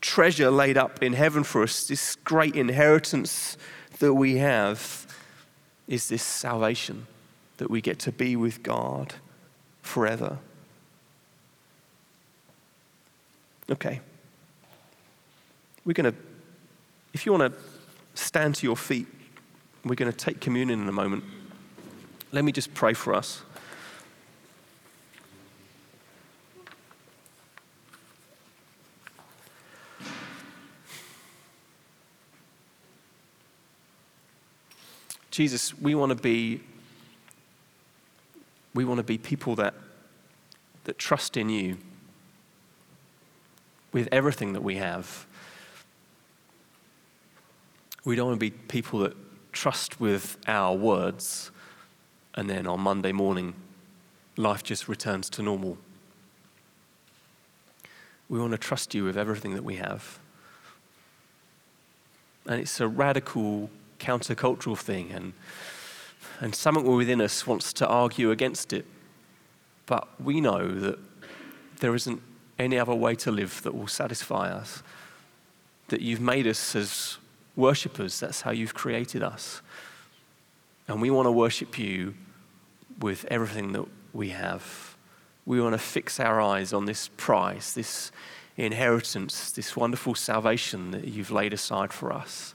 treasure 0.00 0.50
laid 0.50 0.76
up 0.76 1.02
in 1.02 1.12
heaven 1.12 1.44
for 1.44 1.62
us, 1.62 1.86
this 1.86 2.16
great 2.16 2.54
inheritance 2.54 3.56
that 3.98 4.14
we 4.14 4.36
have, 4.36 5.06
is 5.88 6.08
this 6.08 6.22
salvation 6.22 7.06
that 7.58 7.70
we 7.70 7.80
get 7.80 7.98
to 8.00 8.12
be 8.12 8.36
with 8.36 8.62
God 8.62 9.14
forever. 9.82 10.38
Okay. 13.70 14.00
We're 15.84 15.94
going 15.94 16.12
to, 16.12 16.18
if 17.12 17.24
you 17.24 17.32
want 17.32 17.52
to 17.52 17.58
stand 18.14 18.56
to 18.56 18.66
your 18.66 18.76
feet, 18.76 19.06
we're 19.84 19.94
going 19.94 20.10
to 20.10 20.16
take 20.16 20.40
communion 20.40 20.82
in 20.82 20.88
a 20.88 20.92
moment. 20.92 21.24
Let 22.32 22.44
me 22.44 22.52
just 22.52 22.74
pray 22.74 22.92
for 22.92 23.14
us. 23.14 23.42
Jesus, 35.36 35.78
we 35.78 35.94
want 35.94 36.08
to 36.08 36.16
be 36.16 36.62
we 38.72 38.86
want 38.86 38.96
to 38.96 39.04
be 39.04 39.18
people 39.18 39.54
that 39.56 39.74
that 40.84 40.96
trust 40.96 41.36
in 41.36 41.50
you 41.50 41.76
with 43.92 44.08
everything 44.10 44.54
that 44.54 44.62
we 44.62 44.76
have. 44.76 45.26
We 48.06 48.16
don't 48.16 48.28
want 48.28 48.40
to 48.40 48.50
be 48.50 48.50
people 48.50 49.00
that 49.00 49.14
trust 49.52 50.00
with 50.00 50.38
our 50.46 50.74
words 50.74 51.50
and 52.34 52.48
then 52.48 52.66
on 52.66 52.80
Monday 52.80 53.12
morning 53.12 53.56
life 54.38 54.62
just 54.62 54.88
returns 54.88 55.28
to 55.28 55.42
normal. 55.42 55.76
We 58.30 58.38
want 58.38 58.52
to 58.52 58.58
trust 58.58 58.94
you 58.94 59.04
with 59.04 59.18
everything 59.18 59.52
that 59.52 59.64
we 59.64 59.76
have. 59.76 60.18
And 62.46 62.58
it's 62.58 62.80
a 62.80 62.88
radical 62.88 63.68
countercultural 63.98 64.78
thing, 64.78 65.12
and, 65.12 65.32
and 66.40 66.54
something 66.54 66.84
within 66.84 67.20
us 67.20 67.46
wants 67.46 67.72
to 67.74 67.86
argue 67.86 68.30
against 68.30 68.72
it. 68.72 68.86
But 69.86 70.08
we 70.20 70.40
know 70.40 70.68
that 70.80 70.98
there 71.80 71.94
isn't 71.94 72.20
any 72.58 72.78
other 72.78 72.94
way 72.94 73.14
to 73.16 73.30
live 73.30 73.62
that 73.62 73.74
will 73.74 73.86
satisfy 73.86 74.50
us. 74.50 74.82
That 75.88 76.00
you've 76.00 76.20
made 76.20 76.46
us 76.46 76.74
as 76.74 77.18
worshippers, 77.54 78.20
that's 78.20 78.42
how 78.42 78.50
you've 78.50 78.74
created 78.74 79.22
us. 79.22 79.62
And 80.88 81.00
we 81.00 81.10
want 81.10 81.26
to 81.26 81.32
worship 81.32 81.78
you 81.78 82.14
with 83.00 83.24
everything 83.30 83.72
that 83.72 83.86
we 84.12 84.30
have. 84.30 84.96
We 85.44 85.60
want 85.60 85.74
to 85.74 85.78
fix 85.78 86.18
our 86.18 86.40
eyes 86.40 86.72
on 86.72 86.86
this 86.86 87.08
prize, 87.16 87.74
this 87.74 88.10
inheritance, 88.56 89.52
this 89.52 89.76
wonderful 89.76 90.14
salvation 90.14 90.90
that 90.92 91.04
you've 91.04 91.30
laid 91.30 91.52
aside 91.52 91.92
for 91.92 92.12
us. 92.12 92.54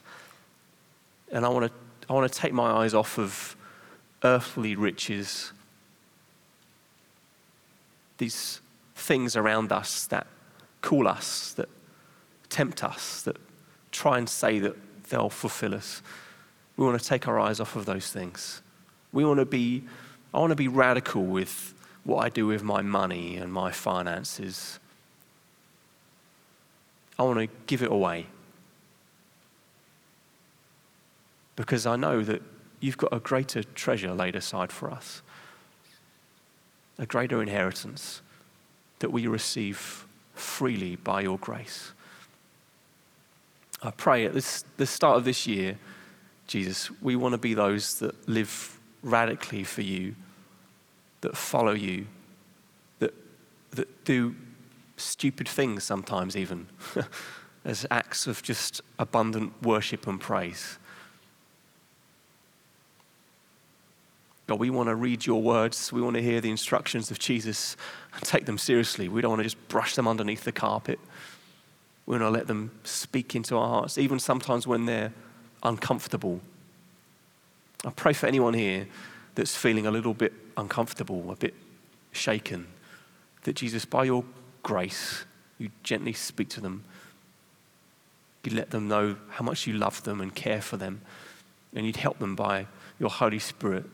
And 1.31 1.45
I 1.45 1.49
want 1.49 1.65
to, 1.67 1.71
I 2.09 2.13
want 2.13 2.31
to 2.31 2.39
take 2.39 2.53
my 2.53 2.69
eyes 2.69 2.93
off 2.93 3.17
of 3.17 3.55
earthly 4.23 4.75
riches, 4.75 5.51
these 8.17 8.61
things 8.95 9.35
around 9.35 9.71
us 9.71 10.05
that 10.07 10.27
call 10.81 11.07
us, 11.07 11.53
that 11.53 11.69
tempt 12.49 12.83
us, 12.83 13.21
that 13.23 13.37
try 13.91 14.17
and 14.17 14.29
say 14.29 14.59
that 14.59 14.75
they'll 15.09 15.29
fulfill 15.29 15.73
us. 15.73 16.01
We 16.77 16.85
want 16.85 16.99
to 16.99 17.05
take 17.05 17.27
our 17.27 17.39
eyes 17.39 17.59
off 17.59 17.75
of 17.75 17.85
those 17.85 18.11
things. 18.11 18.61
We 19.11 19.25
want 19.25 19.39
to 19.39 19.45
be, 19.45 19.83
I 20.33 20.39
want 20.39 20.51
to 20.51 20.55
be 20.55 20.67
radical 20.67 21.23
with 21.23 21.73
what 22.03 22.25
I 22.25 22.29
do 22.29 22.47
with 22.47 22.63
my 22.63 22.81
money 22.81 23.37
and 23.37 23.51
my 23.51 23.71
finances. 23.71 24.79
I 27.19 27.23
want 27.23 27.39
to 27.39 27.47
give 27.67 27.83
it 27.83 27.91
away. 27.91 28.27
Because 31.61 31.85
I 31.85 31.95
know 31.95 32.23
that 32.23 32.41
you've 32.79 32.97
got 32.97 33.13
a 33.13 33.19
greater 33.19 33.61
treasure 33.61 34.13
laid 34.13 34.35
aside 34.35 34.71
for 34.71 34.89
us, 34.89 35.21
a 36.97 37.05
greater 37.05 37.39
inheritance 37.39 38.23
that 38.97 39.11
we 39.11 39.27
receive 39.27 40.07
freely 40.33 40.95
by 40.95 41.21
your 41.21 41.37
grace. 41.37 41.91
I 43.83 43.91
pray 43.91 44.25
at 44.25 44.33
this, 44.33 44.65
the 44.77 44.87
start 44.87 45.17
of 45.17 45.23
this 45.23 45.45
year 45.45 45.77
Jesus, 46.47 46.89
we 46.99 47.15
want 47.15 47.33
to 47.33 47.37
be 47.37 47.53
those 47.53 47.99
that 47.99 48.27
live 48.27 48.77
radically 49.03 49.63
for 49.63 49.83
you, 49.83 50.15
that 51.21 51.37
follow 51.37 51.71
you, 51.71 52.07
that, 52.99 53.13
that 53.69 54.03
do 54.03 54.35
stupid 54.97 55.47
things 55.47 55.85
sometimes, 55.85 56.35
even 56.35 56.67
as 57.63 57.85
acts 57.89 58.27
of 58.27 58.43
just 58.43 58.81
abundant 58.99 59.53
worship 59.61 60.07
and 60.07 60.19
praise. 60.19 60.77
God, 64.51 64.59
we 64.59 64.69
want 64.69 64.89
to 64.89 64.95
read 64.95 65.25
your 65.25 65.41
words. 65.41 65.93
We 65.93 66.01
want 66.01 66.17
to 66.17 66.21
hear 66.21 66.41
the 66.41 66.49
instructions 66.49 67.09
of 67.09 67.19
Jesus 67.19 67.77
and 68.13 68.21
take 68.23 68.45
them 68.45 68.57
seriously. 68.57 69.07
We 69.07 69.21
don't 69.21 69.29
want 69.29 69.39
to 69.39 69.45
just 69.45 69.69
brush 69.69 69.95
them 69.95 70.09
underneath 70.09 70.43
the 70.43 70.51
carpet. 70.51 70.99
We 72.05 72.17
want 72.17 72.23
to 72.23 72.29
let 72.29 72.47
them 72.47 72.71
speak 72.83 73.33
into 73.33 73.55
our 73.55 73.69
hearts, 73.69 73.97
even 73.97 74.19
sometimes 74.19 74.67
when 74.67 74.87
they're 74.87 75.13
uncomfortable. 75.63 76.41
I 77.85 77.91
pray 77.91 78.11
for 78.11 78.27
anyone 78.27 78.53
here 78.53 78.89
that's 79.35 79.55
feeling 79.55 79.87
a 79.87 79.91
little 79.91 80.13
bit 80.13 80.33
uncomfortable, 80.57 81.31
a 81.31 81.37
bit 81.37 81.53
shaken, 82.11 82.67
that 83.43 83.55
Jesus, 83.55 83.85
by 83.85 84.03
your 84.03 84.25
grace, 84.63 85.23
you 85.59 85.69
gently 85.81 86.11
speak 86.11 86.49
to 86.49 86.59
them. 86.59 86.83
You 88.43 88.53
let 88.53 88.71
them 88.71 88.89
know 88.89 89.15
how 89.29 89.45
much 89.45 89.65
you 89.65 89.75
love 89.75 90.03
them 90.03 90.19
and 90.19 90.35
care 90.35 90.61
for 90.61 90.75
them, 90.75 90.99
and 91.73 91.85
you'd 91.85 91.95
help 91.95 92.19
them 92.19 92.35
by 92.35 92.67
your 92.99 93.11
Holy 93.11 93.39
Spirit 93.39 93.85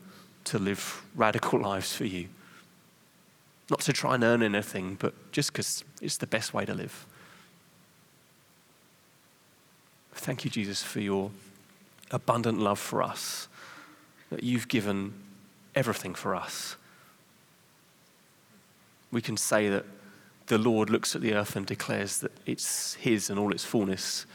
to 0.44 0.58
live 0.58 1.02
radical 1.14 1.60
lives 1.60 1.94
for 1.94 2.04
you. 2.04 2.28
Not 3.70 3.80
to 3.80 3.92
try 3.92 4.14
and 4.14 4.24
earn 4.24 4.42
anything, 4.42 4.96
but 4.98 5.14
just 5.32 5.52
because 5.52 5.84
it's 6.00 6.16
the 6.16 6.26
best 6.26 6.54
way 6.54 6.64
to 6.64 6.74
live. 6.74 7.06
Thank 10.14 10.44
you, 10.44 10.50
Jesus, 10.50 10.82
for 10.82 11.00
your 11.00 11.30
abundant 12.10 12.58
love 12.58 12.78
for 12.78 13.02
us, 13.02 13.48
that 14.30 14.42
you've 14.42 14.68
given 14.68 15.14
everything 15.74 16.14
for 16.14 16.34
us. 16.34 16.76
We 19.10 19.22
can 19.22 19.36
say 19.36 19.68
that 19.68 19.84
the 20.46 20.58
Lord 20.58 20.90
looks 20.90 21.14
at 21.14 21.22
the 21.22 21.34
earth 21.34 21.56
and 21.56 21.66
declares 21.66 22.18
that 22.20 22.32
it's 22.46 22.94
His 22.94 23.30
and 23.30 23.38
all 23.38 23.52
its 23.52 23.64
fullness, 23.64 24.26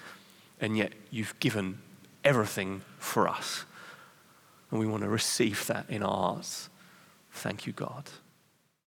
and 0.61 0.77
yet 0.77 0.93
you've 1.11 1.37
given 1.39 1.79
everything 2.23 2.81
for 2.99 3.27
us. 3.27 3.65
And 4.73 4.79
we 4.79 4.87
want 4.87 5.03
to 5.03 5.09
receive 5.09 5.67
that 5.67 5.85
in 5.87 6.01
our 6.01 6.33
hearts. 6.33 6.67
Thank 7.31 7.67
you, 7.67 7.73
God. 7.73 8.09